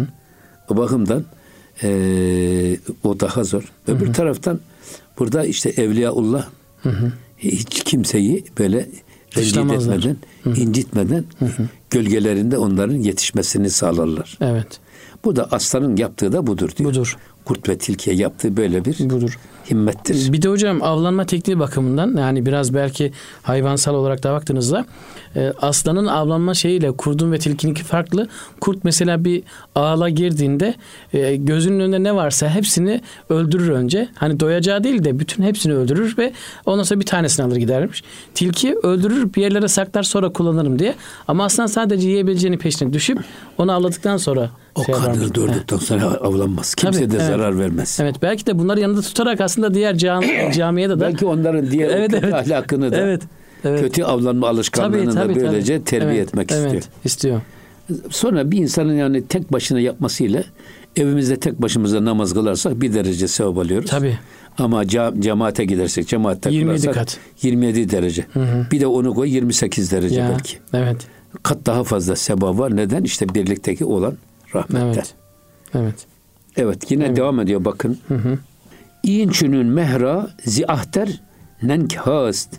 O 0.70 0.78
bakımdan 0.78 1.24
eee, 1.84 2.80
o 3.04 3.20
daha 3.20 3.44
zor. 3.44 3.64
Öbür 3.88 4.14
taraftan 4.14 4.60
burada 5.20 5.46
işte 5.46 5.70
Evliyaullah 5.70 6.46
hiç 7.52 7.84
kimseyi 7.84 8.44
böyle 8.60 8.90
Dışlamazlar. 9.36 9.96
etmeden, 9.98 10.18
incitmeden 10.56 11.26
gölgelerinde 11.90 12.58
onların 12.58 12.96
yetişmesini 12.96 13.70
sağlarlar. 13.70 14.38
Evet. 14.42 14.80
Bu 15.26 15.36
da 15.36 15.48
aslanın 15.52 15.96
yaptığı 15.96 16.32
da 16.32 16.48
budur 16.48 16.70
diyor. 16.78 16.90
Budur. 16.90 17.18
Kurt 17.46 17.70
ve 17.70 17.78
tilkiye 17.78 18.16
yaptığı 18.16 18.58
böyle 18.58 18.86
bir 18.86 19.10
Budur. 19.10 19.40
himmettir. 19.70 20.34
Bir 20.34 20.42
de 20.42 20.50
hocam 20.50 20.84
avlanma 20.84 21.26
tekniği 21.26 21.60
bakımından 21.60 22.18
yani 22.18 22.46
biraz 22.46 22.74
belki 22.74 23.12
hayvansal 23.42 23.96
olarak 23.96 24.24
da 24.24 24.34
baktığınızda 24.34 24.86
e, 25.36 25.54
aslanın 25.62 26.06
avlanma 26.06 26.54
şeyiyle 26.54 26.92
kurdun 26.92 27.32
ve 27.32 27.40
tilkininki 27.40 27.84
farklı. 27.84 28.28
Kurt 28.62 28.84
mesela 28.84 29.26
bir 29.26 29.44
ağla 29.76 30.10
girdiğinde 30.10 30.76
e, 31.14 31.36
gözünün 31.36 31.80
önünde 31.80 32.04
ne 32.04 32.16
varsa 32.16 32.50
hepsini 32.50 33.02
öldürür 33.30 33.70
önce. 33.70 34.10
Hani 34.16 34.40
doyacağı 34.40 34.84
değil 34.84 35.04
de 35.04 35.20
bütün 35.20 35.44
hepsini 35.44 35.74
öldürür 35.74 36.18
ve 36.18 36.34
ondan 36.66 36.84
sonra 36.84 37.00
bir 37.00 37.06
tanesini 37.06 37.46
alır 37.46 37.56
gidermiş. 37.56 38.04
Tilki 38.34 38.76
öldürür 38.84 39.34
bir 39.34 39.42
yerlere 39.42 39.68
saklar 39.68 40.04
sonra 40.04 40.34
kullanırım 40.34 40.80
diye. 40.80 40.96
Ama 41.28 41.46
aslan 41.46 41.66
sadece 41.66 42.08
yiyebileceğini 42.10 42.58
peşine 42.58 42.94
düşüp 42.94 43.20
onu 43.58 43.72
avladıktan 43.72 44.18
sonra 44.18 44.50
O 44.76 44.84
şey 44.84 44.96
karnını 44.96 45.36
doyurduktan 45.36 45.78
sonra 45.78 46.06
avlanmaz. 46.06 46.76
Kimse 46.76 47.00
Tabii, 47.00 47.12
de 47.12 47.18
evet. 47.24 47.33
Zarar 47.38 47.60
vermez. 47.60 47.98
Evet 48.02 48.16
belki 48.22 48.46
de 48.46 48.60
bunları 48.60 48.80
yanında 48.80 49.02
tutarak 49.02 49.42
aslında 49.42 49.74
diğer 49.74 49.98
cami, 49.98 50.28
camiye 50.56 50.90
de 50.90 50.94
da 51.00 51.02
Belki 51.02 51.26
onların 51.26 51.72
diğer 51.72 51.90
Evet, 51.90 52.12
kötü 52.12 52.26
evet. 52.26 52.34
ahlakını 52.34 52.92
da 52.92 52.98
Evet, 52.98 53.22
evet. 53.64 53.82
kötü 53.82 54.04
avlanma 54.04 54.48
alışkanlığını 54.50 55.16
da 55.16 55.36
böylece 55.36 55.76
tabii. 55.76 55.86
terbiye 55.86 56.12
Evet, 56.18 56.28
etmek 56.28 56.52
evet, 56.52 56.66
istiyor. 56.74 56.84
istiyor. 57.06 57.42
Sonra 58.10 58.52
bir 58.52 58.58
insanın 58.58 58.94
yani 58.94 59.28
tek 59.28 59.54
başına 59.54 59.80
yapmasıyla 59.80 60.44
evimizde 60.96 61.40
tek 61.40 61.62
başımıza 61.62 62.06
namaz 62.06 62.34
kılarsak 62.34 62.82
bir 62.82 62.94
derece 62.94 63.28
sevap 63.28 63.58
alıyoruz. 63.58 63.90
Tabii. 63.90 64.18
Ama 64.58 64.84
ca- 64.84 65.22
cemaate 65.22 65.66
gidersek 65.66 66.08
cemaatte 66.08 66.52
27 66.52 66.82
kılarsak 66.82 66.96
kat. 67.08 67.18
27 67.42 67.90
derece. 67.90 68.26
Bir 68.72 68.82
de 68.82 68.88
onu 68.88 69.14
koy 69.14 69.30
28 69.30 69.92
derece 69.92 70.20
Ya, 70.20 70.30
belki. 70.34 70.58
Evet. 70.74 70.98
Kat 71.44 71.58
daha 71.66 71.84
fazla 71.84 72.16
sevap 72.16 72.60
var. 72.60 72.76
Neden? 72.76 73.04
İşte 73.04 73.34
birlikteki 73.34 73.86
olan 73.86 74.14
rahmetten. 74.56 74.86
Evet. 74.86 75.14
Evet. 75.76 75.96
Evet. 76.58 76.92
yine 76.92 77.16
devam 77.16 77.40
ediyor 77.40 77.66
bakın. 77.66 77.98
İnçünün 79.04 79.66
mehra 79.66 80.30
zi 80.46 80.72
ahter 80.72 81.22
nenkast 81.64 82.50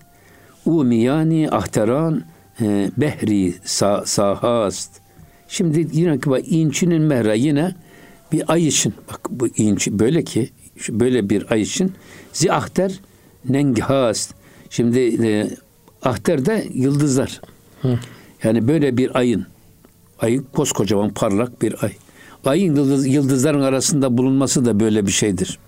umiyani 0.66 1.50
ahteran 1.50 2.24
e, 2.60 2.90
behri 2.96 3.54
sa, 3.64 4.02
sahast. 4.06 4.90
Şimdi 5.48 5.88
yine 5.92 6.18
ki 6.18 6.30
bak 6.30 6.42
inçinin 6.46 7.02
mehra 7.02 7.34
yine 7.34 7.74
bir 8.32 8.52
ay 8.52 8.66
için 8.66 8.94
bak 9.10 9.20
bu 9.30 9.48
inç 9.48 9.88
böyle 9.90 10.24
ki 10.24 10.50
böyle 10.88 11.30
bir 11.30 11.52
ay 11.52 11.60
için 11.62 11.92
zi 12.32 12.52
ahter 12.52 13.00
nenghast. 13.48 14.34
Şimdi 14.70 15.26
e, 15.26 15.50
ahter 16.02 16.46
de 16.46 16.68
yıldızlar. 16.74 17.40
Yani 18.42 18.68
böyle 18.68 18.96
bir 18.96 19.16
ayın 19.18 19.46
ayın 20.20 20.46
koskocaman 20.52 21.10
parlak 21.10 21.62
bir 21.62 21.84
ay. 21.84 21.92
Ayın 22.44 22.76
yıldız, 22.76 23.06
yıldızların 23.06 23.60
arasında 23.60 24.18
bulunması 24.18 24.64
da 24.64 24.80
böyle 24.80 25.06
bir 25.06 25.10
şeydir. 25.12 25.58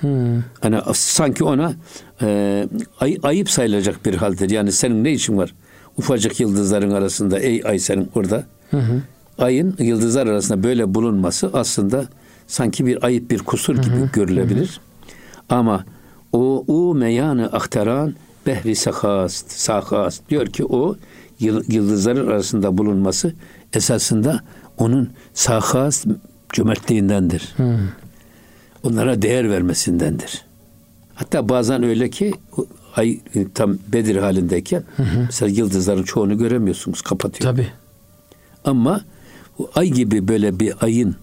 Hmm. 0.00 0.42
Hani 0.60 0.78
sanki 0.94 1.44
ona 1.44 1.72
e, 2.22 2.68
ay, 3.00 3.18
ayıp 3.22 3.50
sayılacak 3.50 4.06
bir 4.06 4.14
haldir. 4.14 4.50
Yani 4.50 4.72
senin 4.72 5.04
ne 5.04 5.12
işin 5.12 5.36
var? 5.36 5.54
Ufacık 5.98 6.40
yıldızların 6.40 6.90
arasında 6.90 7.38
ey 7.38 7.62
ay 7.64 7.78
senin 7.78 8.10
orada. 8.14 8.44
Ayın 9.38 9.74
yıldızlar 9.78 10.26
arasında 10.26 10.62
böyle 10.62 10.94
bulunması 10.94 11.50
aslında 11.52 12.06
sanki 12.46 12.86
bir 12.86 13.04
ayıp 13.04 13.30
bir 13.30 13.38
kusur 13.38 13.76
gibi 13.76 14.10
görülebilir. 14.12 14.80
Ama 15.48 15.84
o 16.32 16.64
o 16.68 16.94
meyanı 16.94 17.46
aktaran 17.46 18.14
behri 18.46 18.76
sakast, 18.76 19.50
sakast 19.50 20.30
diyor 20.30 20.46
ki 20.46 20.64
o 20.64 20.96
yıl- 21.40 21.64
yıldızların 21.72 22.26
arasında 22.26 22.78
bulunması 22.78 23.32
esasında 23.72 24.40
onun 24.78 25.10
sakast 25.34 26.06
cömertliğindendir 26.52 27.54
onlara 28.86 29.22
değer 29.22 29.50
vermesindendir. 29.50 30.42
Hatta 31.14 31.48
bazen 31.48 31.82
öyle 31.82 32.10
ki 32.10 32.32
ay 32.96 33.20
e, 33.34 33.46
tam 33.54 33.78
Bedir 33.92 34.16
halindeyken 34.16 34.82
mesela 35.26 35.50
yıldızların 35.50 36.02
çoğunu 36.02 36.38
göremiyorsunuz 36.38 37.02
kapatıyor. 37.02 37.52
Tabii. 37.52 37.68
Ama 38.64 39.04
ay 39.74 39.90
gibi 39.90 40.28
böyle 40.28 40.60
bir 40.60 40.74
ayın 40.80 41.16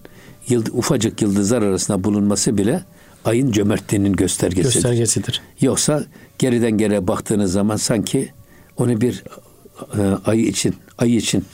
yıld, 0.48 0.66
ufacık 0.72 1.22
yıldızlar 1.22 1.62
arasında 1.62 2.04
bulunması 2.04 2.58
bile 2.58 2.84
ayın 3.24 3.52
cömertliğinin 3.52 4.12
göstergesidir. 4.12 4.74
Göstergesidir. 4.74 5.42
Yoksa 5.60 6.04
geriden 6.38 6.78
geriye 6.78 7.08
baktığınız 7.08 7.52
zaman 7.52 7.76
sanki 7.76 8.32
onu 8.76 9.00
bir 9.00 9.24
e, 9.98 10.02
ay 10.26 10.42
için 10.42 10.74
ay 10.98 11.16
için 11.16 11.44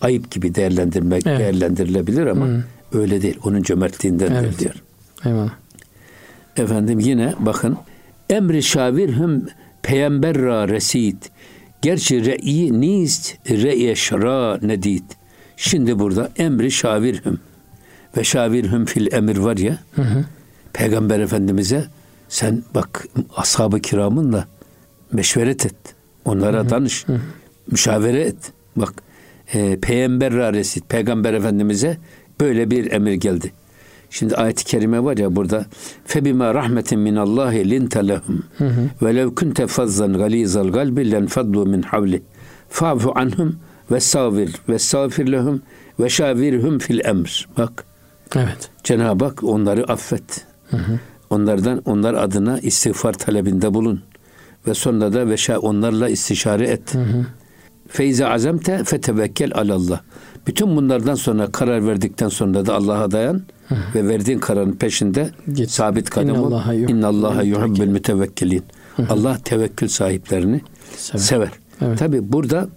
ayıp 0.00 0.30
gibi 0.30 0.54
değerlendirmek 0.54 1.26
Evet. 1.26 1.38
değerlendirilebilir 1.38 2.26
ama 2.26 2.48
öyle 2.92 3.22
değil. 3.22 3.38
Onun 3.44 3.62
cömertliğindendir 3.62 4.36
Evet. 4.36 4.58
diyor. 4.58 4.74
Eyvallah. 5.24 5.54
Efendim 6.56 6.98
yine 6.98 7.34
bakın 7.38 7.76
emri 8.30 8.62
şavirhüm 8.62 9.46
peygamberra 9.82 10.68
resid 10.68 11.22
Gerçi 11.82 12.24
re'i 12.24 12.80
nist, 12.80 13.34
re'ye 13.50 13.94
şara 13.94 14.58
nedid. 14.62 15.02
Şimdi 15.56 15.98
burada 15.98 16.30
emri 16.36 16.70
şavirhüm 16.70 17.40
ve 18.16 18.24
şavirhüm 18.24 18.84
fil 18.84 19.12
emir 19.12 19.36
var 19.36 19.56
ya. 19.56 19.78
Hı 19.94 20.02
hı. 20.02 20.24
Peygamber 20.72 21.20
Efendimiz'e 21.20 21.84
sen 22.28 22.62
bak 22.74 23.06
ashab-ı 23.36 23.80
kiramınla 23.80 24.46
meşveret 25.12 25.66
et. 25.66 25.74
Onlara 26.24 26.58
hı 26.58 26.62
hı. 26.62 26.70
danış. 26.70 27.08
Hı 27.08 27.12
hı. 27.12 27.20
Müşavere 27.70 28.20
et. 28.20 28.52
Bak 28.76 28.94
e, 29.54 29.80
peygamber 29.80 30.32
raresi 30.32 30.80
peygamber 30.80 31.34
efendimize 31.34 31.96
böyle 32.40 32.70
bir 32.70 32.92
emir 32.92 33.14
geldi. 33.14 33.52
Şimdi 34.10 34.36
ayet-i 34.36 34.64
kerime 34.64 35.04
var 35.04 35.16
ya 35.16 35.36
burada 35.36 35.66
febima 36.04 36.54
rahmetin 36.54 36.98
min 36.98 37.16
Allahi 37.16 37.70
linte 37.70 38.08
lehum 38.08 38.44
ve 39.02 39.14
lev 39.14 39.34
kunte 39.34 39.66
fazzan 39.66 40.12
galizal 40.12 40.68
galbi 40.68 41.10
len 41.10 41.26
faddu 41.26 41.66
min 41.66 41.82
havli 41.82 42.22
fa'fu 42.68 43.12
anhum 43.14 43.56
ve 43.90 44.00
savir 44.00 44.54
ve 44.68 44.78
savfir 44.78 45.32
lehum 45.32 45.62
ve 46.00 46.08
şavirhum 46.08 46.78
fil 46.78 47.00
emr. 47.04 47.48
Bak. 47.58 47.84
Evet. 48.36 48.70
Cenab-ı 48.84 49.24
Hak 49.24 49.44
onları 49.44 49.84
affet. 49.92 50.46
Hı 50.70 50.76
hı. 50.76 51.00
Onlardan 51.30 51.82
onlar 51.84 52.14
adına 52.14 52.58
istiğfar 52.58 53.12
talebinde 53.12 53.74
bulun 53.74 54.02
ve 54.66 54.74
sonra 54.74 55.12
da 55.12 55.28
ve 55.28 55.58
onlarla 55.58 56.08
istişare 56.08 56.64
et. 56.68 56.94
Hı 56.94 56.98
hı. 56.98 57.26
Feyze 57.88 58.26
azemte 58.26 58.84
fetevekkel 58.84 59.52
alallah. 59.54 60.00
Bütün 60.46 60.76
bunlardan 60.76 61.14
sonra 61.14 61.52
karar 61.52 61.86
verdikten 61.86 62.28
sonra 62.28 62.66
da 62.66 62.74
Allah'a 62.74 63.10
dayan 63.10 63.42
Hı. 63.68 63.74
ve 63.94 64.08
verdiğin 64.08 64.38
kararın 64.38 64.72
peşinde 64.72 65.30
Git. 65.54 65.70
sabit 65.70 66.10
kadem 66.10 66.36
ol. 66.36 66.62
İnnallaha 66.88 67.42
yuhibbul 67.42 67.86
mütevekkilin. 67.86 68.64
Allah 69.10 69.38
tevekkül 69.44 69.88
sahiplerini 69.88 70.60
sever. 70.96 71.22
sever. 71.22 71.50
Evet. 71.82 71.98
Tabi 71.98 72.32
burada 72.32 72.68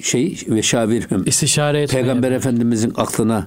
şey 0.00 0.42
ve 0.48 0.62
şavirhüm. 0.62 1.22
İstişare 1.26 1.82
etmeye. 1.82 2.02
Peygamber 2.02 2.32
Efendimizin 2.32 2.92
aklına 2.96 3.46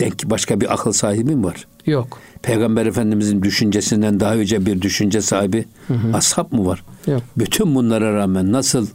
denk 0.00 0.30
başka 0.30 0.60
bir 0.60 0.72
akıl 0.72 0.92
sahibi 0.92 1.36
mi 1.36 1.44
var? 1.44 1.66
Yok. 1.86 2.18
Peygamber 2.42 2.86
Efendimizin 2.86 3.42
düşüncesinden 3.42 4.20
daha 4.20 4.34
önce 4.34 4.66
bir 4.66 4.82
düşünce 4.82 5.20
sahibi 5.20 5.64
hı 5.88 5.94
hı. 5.94 6.16
ashab 6.16 6.52
mı 6.52 6.66
var? 6.66 6.84
Yok. 7.06 7.22
Bütün 7.38 7.74
bunlara 7.74 8.14
rağmen 8.14 8.52
nasıl 8.52 8.86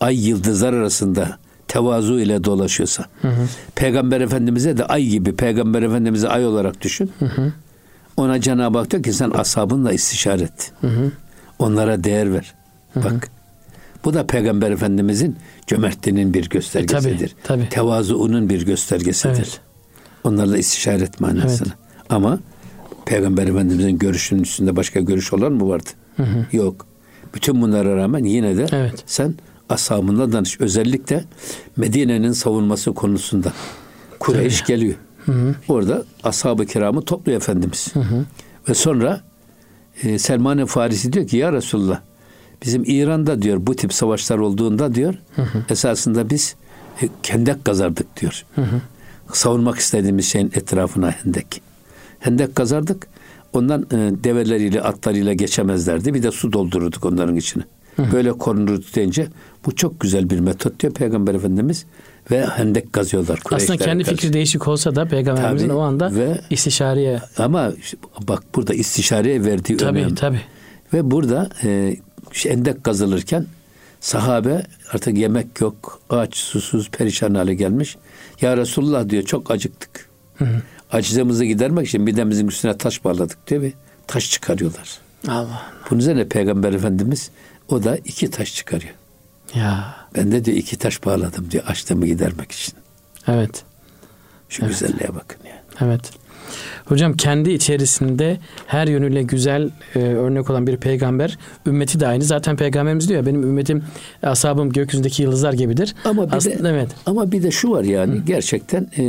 ay 0.00 0.28
yıldızlar 0.28 0.72
arasında 0.72 1.38
tevazu 1.68 2.20
ile 2.20 2.44
dolaşıyorsa. 2.44 3.04
Hı 3.22 3.28
hı. 3.28 3.46
Peygamber 3.74 4.20
Efendimiz'e 4.20 4.78
de 4.78 4.84
ay 4.84 5.06
gibi 5.06 5.36
Peygamber 5.36 5.82
Efendimiz'e 5.82 6.28
ay 6.28 6.46
olarak 6.46 6.80
düşün. 6.80 7.10
Hı 7.18 7.24
hı. 7.24 7.52
Ona 8.16 8.40
Cenab-ı 8.40 8.78
Hak 8.78 8.90
diyor 8.90 9.02
ki 9.02 9.12
sen 9.12 9.30
ashabınla 9.30 9.92
istişare 9.92 10.42
et. 10.42 10.72
Hı 10.80 10.86
hı. 10.86 11.12
Onlara 11.58 12.04
değer 12.04 12.32
ver. 12.32 12.54
Hı 12.94 13.00
hı. 13.00 13.04
Bak. 13.04 13.30
Bu 14.04 14.14
da 14.14 14.26
Peygamber 14.26 14.70
Efendimiz'in 14.70 15.36
cömertliğinin 15.66 16.34
bir 16.34 16.48
göstergesidir. 16.48 17.34
Tabii, 17.44 17.62
tabii. 17.62 17.68
Tevazuunun 17.68 18.48
bir 18.48 18.66
göstergesidir. 18.66 19.36
Evet. 19.36 19.60
Onlarla 20.24 20.58
istişare 20.58 21.02
et 21.02 21.20
manasına. 21.20 21.68
Evet. 21.68 22.06
Ama 22.10 22.38
Peygamber 23.06 23.46
Efendimiz'in 23.46 23.98
görüşünün 23.98 24.42
üstünde 24.42 24.76
başka 24.76 25.00
görüş 25.00 25.32
olan 25.32 25.52
mı 25.52 25.68
vardı? 25.68 25.88
Hı 26.16 26.22
hı. 26.22 26.56
Yok. 26.56 26.86
Bütün 27.34 27.62
bunlara 27.62 27.96
rağmen 27.96 28.24
yine 28.24 28.56
de 28.56 28.66
evet. 28.72 29.04
sen 29.06 29.34
ashabına 29.68 30.32
danış. 30.32 30.60
Özellikle 30.60 31.24
Medine'nin 31.76 32.32
savunması 32.32 32.94
konusunda. 32.94 33.52
Kureyş 34.18 34.58
Tabii. 34.60 34.68
geliyor. 34.68 34.94
Hı 35.24 35.32
hı. 35.32 35.54
Orada 35.68 36.04
ashab-ı 36.22 36.66
kiramı 36.66 37.02
topluyor 37.02 37.36
Efendimiz. 37.36 37.94
Hı 37.94 38.00
hı. 38.00 38.24
Ve 38.68 38.74
sonra 38.74 39.20
e, 40.02 40.18
Selman-ı 40.18 40.66
Farisi 40.66 41.12
diyor 41.12 41.26
ki 41.26 41.36
ya 41.36 41.52
Resulullah 41.52 42.00
bizim 42.62 42.84
İran'da 42.86 43.42
diyor 43.42 43.58
bu 43.60 43.76
tip 43.76 43.92
savaşlar 43.92 44.38
olduğunda 44.38 44.94
diyor 44.94 45.14
hı 45.36 45.42
hı. 45.42 45.64
esasında 45.70 46.30
biz 46.30 46.54
e, 47.02 47.08
kendek 47.22 47.64
kazardık 47.64 48.20
diyor. 48.20 48.44
Hı 48.54 48.62
hı. 48.62 48.80
Savunmak 49.32 49.78
istediğimiz 49.78 50.26
şeyin 50.26 50.52
etrafına 50.54 51.10
hendek. 51.10 51.62
Hendek 52.18 52.56
kazardık. 52.56 53.06
Ondan 53.52 53.82
e, 53.82 54.24
develeriyle 54.24 54.82
atlarıyla 54.82 55.32
geçemezlerdi. 55.32 56.14
Bir 56.14 56.22
de 56.22 56.30
su 56.30 56.52
doldururduk 56.52 57.04
onların 57.04 57.36
içine. 57.36 57.62
Böyle 58.12 58.32
korunurdu 58.32 58.84
deyince 58.94 59.26
bu 59.66 59.74
çok 59.74 60.00
güzel 60.00 60.30
bir 60.30 60.40
metot 60.40 60.80
diyor 60.80 60.92
Peygamber 60.92 61.34
Efendimiz 61.34 61.86
ve 62.30 62.46
hendek 62.46 62.92
kazıyorlar. 62.92 63.40
Aslında 63.50 63.76
kendi 63.76 64.04
karşı. 64.04 64.16
fikri 64.16 64.32
değişik 64.32 64.68
olsa 64.68 64.94
da 64.94 65.04
Peygamberimizin 65.04 65.68
tabii, 65.68 65.76
o 65.76 65.80
anda 65.80 66.14
ve, 66.14 66.40
istişareye. 66.50 67.20
Ama 67.38 67.72
bak 68.28 68.42
burada 68.54 68.74
istişareye 68.74 69.44
verdiği 69.44 69.76
tabii, 69.76 69.98
önem. 69.98 70.14
Tabii 70.14 70.40
Ve 70.92 71.10
burada 71.10 71.50
e, 71.64 71.96
hendek 72.32 72.84
kazılırken 72.84 73.46
sahabe 74.00 74.62
artık 74.92 75.18
yemek 75.18 75.60
yok, 75.60 76.00
aç, 76.10 76.36
susuz, 76.36 76.90
perişan 76.90 77.34
hale 77.34 77.54
gelmiş. 77.54 77.96
Ya 78.40 78.56
Resulullah 78.56 79.08
diyor 79.08 79.22
çok 79.22 79.50
acıktık. 79.50 80.08
Hı 80.36 80.44
hı. 80.44 80.62
Acizimizi 80.92 81.48
gidermek 81.48 81.88
için 81.88 82.02
midemizin 82.02 82.48
üstüne 82.48 82.78
taş 82.78 83.04
bağladık 83.04 83.46
diyor 83.46 83.62
ve 83.62 83.72
taş 84.06 84.30
çıkarıyorlar. 84.30 84.98
Allah. 85.28 85.62
Bunun 85.90 86.00
üzerine 86.00 86.28
Peygamber 86.28 86.72
Efendimiz 86.72 87.30
o 87.68 87.84
da 87.84 87.96
iki 87.96 88.30
taş 88.30 88.54
çıkarıyor. 88.54 88.94
Ya. 89.54 89.96
Ben 90.16 90.32
de 90.32 90.44
diyor 90.44 90.56
iki 90.56 90.76
taş 90.76 91.04
bağladım 91.04 91.50
diyor 91.50 91.64
açlığımı 91.66 92.06
gidermek 92.06 92.52
için. 92.52 92.74
Evet. 93.28 93.64
Şu 94.48 94.64
evet. 94.64 94.72
güzelliğe 94.72 95.08
bakın 95.14 95.38
ya. 95.48 95.62
Evet. 95.80 96.10
Hocam 96.84 97.12
kendi 97.12 97.50
içerisinde 97.50 98.40
her 98.66 98.86
yönüyle 98.86 99.22
güzel 99.22 99.70
e, 99.94 99.98
örnek 99.98 100.50
olan 100.50 100.66
bir 100.66 100.76
peygamber, 100.76 101.38
ümmeti 101.66 102.00
de 102.00 102.06
aynı. 102.06 102.24
Zaten 102.24 102.56
peygamberimiz 102.56 103.08
diyor 103.08 103.20
ya 103.20 103.26
benim 103.26 103.42
ümmetim 103.42 103.84
ashabım 104.22 104.72
gökyüzündeki 104.72 105.22
yıldızlar 105.22 105.52
gibidir. 105.52 105.94
Ama 106.04 106.28
bir 106.28 106.36
Aslında, 106.36 106.64
de 106.64 106.68
evet. 106.68 106.88
ama 107.06 107.32
bir 107.32 107.42
de 107.42 107.50
şu 107.50 107.70
var 107.70 107.84
yani 107.84 108.14
Hı. 108.14 108.22
gerçekten 108.26 108.82
e, 108.98 109.02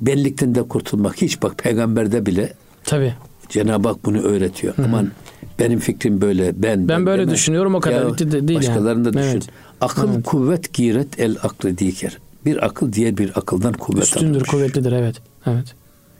benlikten 0.00 0.54
de 0.54 0.62
kurtulmak 0.62 1.22
hiç 1.22 1.42
bak 1.42 1.58
peygamberde 1.58 2.26
bile 2.26 2.52
Tabii. 2.84 3.14
Cenab-ı 3.48 3.88
Hak 3.88 4.04
bunu 4.04 4.20
öğretiyor. 4.20 4.76
Hı. 4.76 4.84
Aman 4.84 5.10
benim 5.58 5.78
fikrim 5.78 6.20
böyle. 6.20 6.62
Ben 6.62 6.62
ben, 6.62 6.88
ben 6.88 7.06
böyle 7.06 7.22
demem. 7.22 7.34
düşünüyorum 7.34 7.74
o 7.74 7.80
kadar 7.80 8.06
ya, 8.06 8.18
de, 8.18 8.48
değil 8.48 8.58
başkalarını 8.58 9.04
yani. 9.04 9.04
da 9.04 9.12
düşün. 9.12 9.28
Evet. 9.28 9.46
Akıl 9.80 10.14
evet. 10.14 10.24
kuvvet 10.24 10.72
giret 10.72 11.20
el 11.20 11.36
aklı 11.42 11.78
diker. 11.78 12.18
Bir 12.44 12.66
akıl 12.66 12.92
diğer 12.92 13.16
bir 13.16 13.38
akıldan 13.38 13.72
kuvvet 13.72 14.04
Üstündür, 14.04 14.36
almış. 14.36 14.48
kuvvetlidir 14.48 14.92
evet. 14.92 15.16
Evet. 15.46 15.74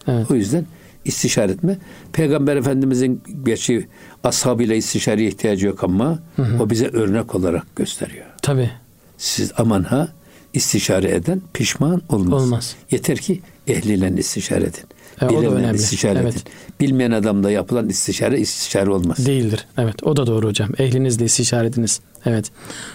Evet. 0.07 0.31
O 0.31 0.35
yüzden 0.35 0.67
istişare 1.05 1.53
etme. 1.53 1.79
Peygamber 2.13 2.57
Efendimizin 2.57 3.23
gerçi 3.45 3.89
ashabıyla 4.25 4.75
istişareye 4.75 5.29
ihtiyacı 5.29 5.67
yok 5.67 5.85
ama 5.85 6.19
hı 6.37 6.43
hı. 6.43 6.63
o 6.63 6.71
bize 6.71 6.89
örnek 6.89 7.35
olarak 7.35 7.77
gösteriyor. 7.77 8.27
Tabi. 8.43 8.71
Siz 9.19 9.53
aman 9.57 9.83
ha 9.83 10.09
istişare 10.55 11.11
eden 11.11 11.43
pişman 11.55 12.03
olmaz. 12.09 12.43
Olmaz. 12.43 12.77
Yeter 12.91 13.19
ki 13.19 13.41
ehliyle 13.67 14.13
istişare 14.19 14.65
edin. 14.65 14.85
E, 15.23 15.29
Bilenle 15.29 15.75
istişare 15.75 16.19
evet. 16.19 16.33
edin. 16.33 16.43
Bilmeyen 16.81 17.11
adamda 17.11 17.51
yapılan 17.51 17.89
istişare 17.89 18.41
istişare 18.41 18.91
olmaz. 18.91 19.27
Değildir. 19.27 19.67
Evet 19.79 20.03
o 20.03 20.17
da 20.17 20.27
doğru 20.27 20.47
hocam. 20.47 20.71
Ehlinizle 20.79 21.25
istişare 21.25 21.67
ediniz. 21.67 22.01
Evet. 22.29 22.51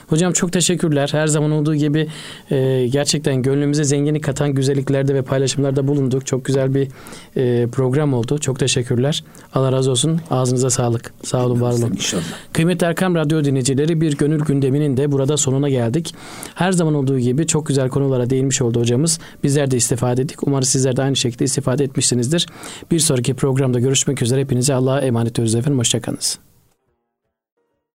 Hocam 0.07 0.33
çok 0.33 0.53
teşekkürler. 0.53 1.09
Her 1.11 1.27
zaman 1.27 1.51
olduğu 1.51 1.75
gibi 1.75 2.07
e, 2.51 2.87
gerçekten 2.87 3.41
gönlümüze 3.41 3.83
zenginlik 3.83 4.23
katan 4.23 4.53
güzelliklerde 4.53 5.15
ve 5.15 5.21
paylaşımlarda 5.21 5.87
bulunduk. 5.87 6.25
Çok 6.25 6.45
güzel 6.45 6.73
bir 6.73 6.87
e, 7.35 7.67
program 7.67 8.13
oldu. 8.13 8.37
Çok 8.37 8.59
teşekkürler. 8.59 9.23
Allah 9.53 9.71
razı 9.71 9.91
olsun. 9.91 10.21
Ağzınıza 10.31 10.69
sağlık. 10.69 11.13
Sağ 11.23 11.45
olun, 11.45 11.61
var 11.61 11.71
olun. 11.71 11.91
İnşallah. 11.91 12.23
Kıymetli 12.53 12.85
Erkam 12.87 13.15
Radyo 13.15 13.43
dinleyicileri 13.43 14.01
bir 14.01 14.17
gönül 14.17 14.39
gündeminin 14.39 14.97
de 14.97 15.11
burada 15.11 15.37
sonuna 15.37 15.69
geldik. 15.69 16.15
Her 16.55 16.71
zaman 16.71 16.93
olduğu 16.93 17.19
gibi 17.19 17.47
çok 17.47 17.67
güzel 17.67 17.89
konulara 17.89 18.29
değinmiş 18.29 18.61
oldu 18.61 18.79
hocamız. 18.79 19.19
Bizler 19.43 19.71
de 19.71 19.77
istifade 19.77 20.21
ettik. 20.21 20.47
Umarım 20.47 20.63
sizler 20.63 20.95
de 20.97 21.01
aynı 21.01 21.15
şekilde 21.15 21.43
istifade 21.43 21.83
etmişsinizdir. 21.83 22.47
Bir 22.91 22.99
sonraki 22.99 23.33
programda 23.33 23.79
görüşmek 23.79 24.21
üzere. 24.21 24.41
Hepinize 24.41 24.73
Allah'a 24.73 25.01
emanet 25.01 25.31
ediyoruz 25.31 25.55
efendim. 25.55 25.79
Hoşçakalınız. 25.79 26.39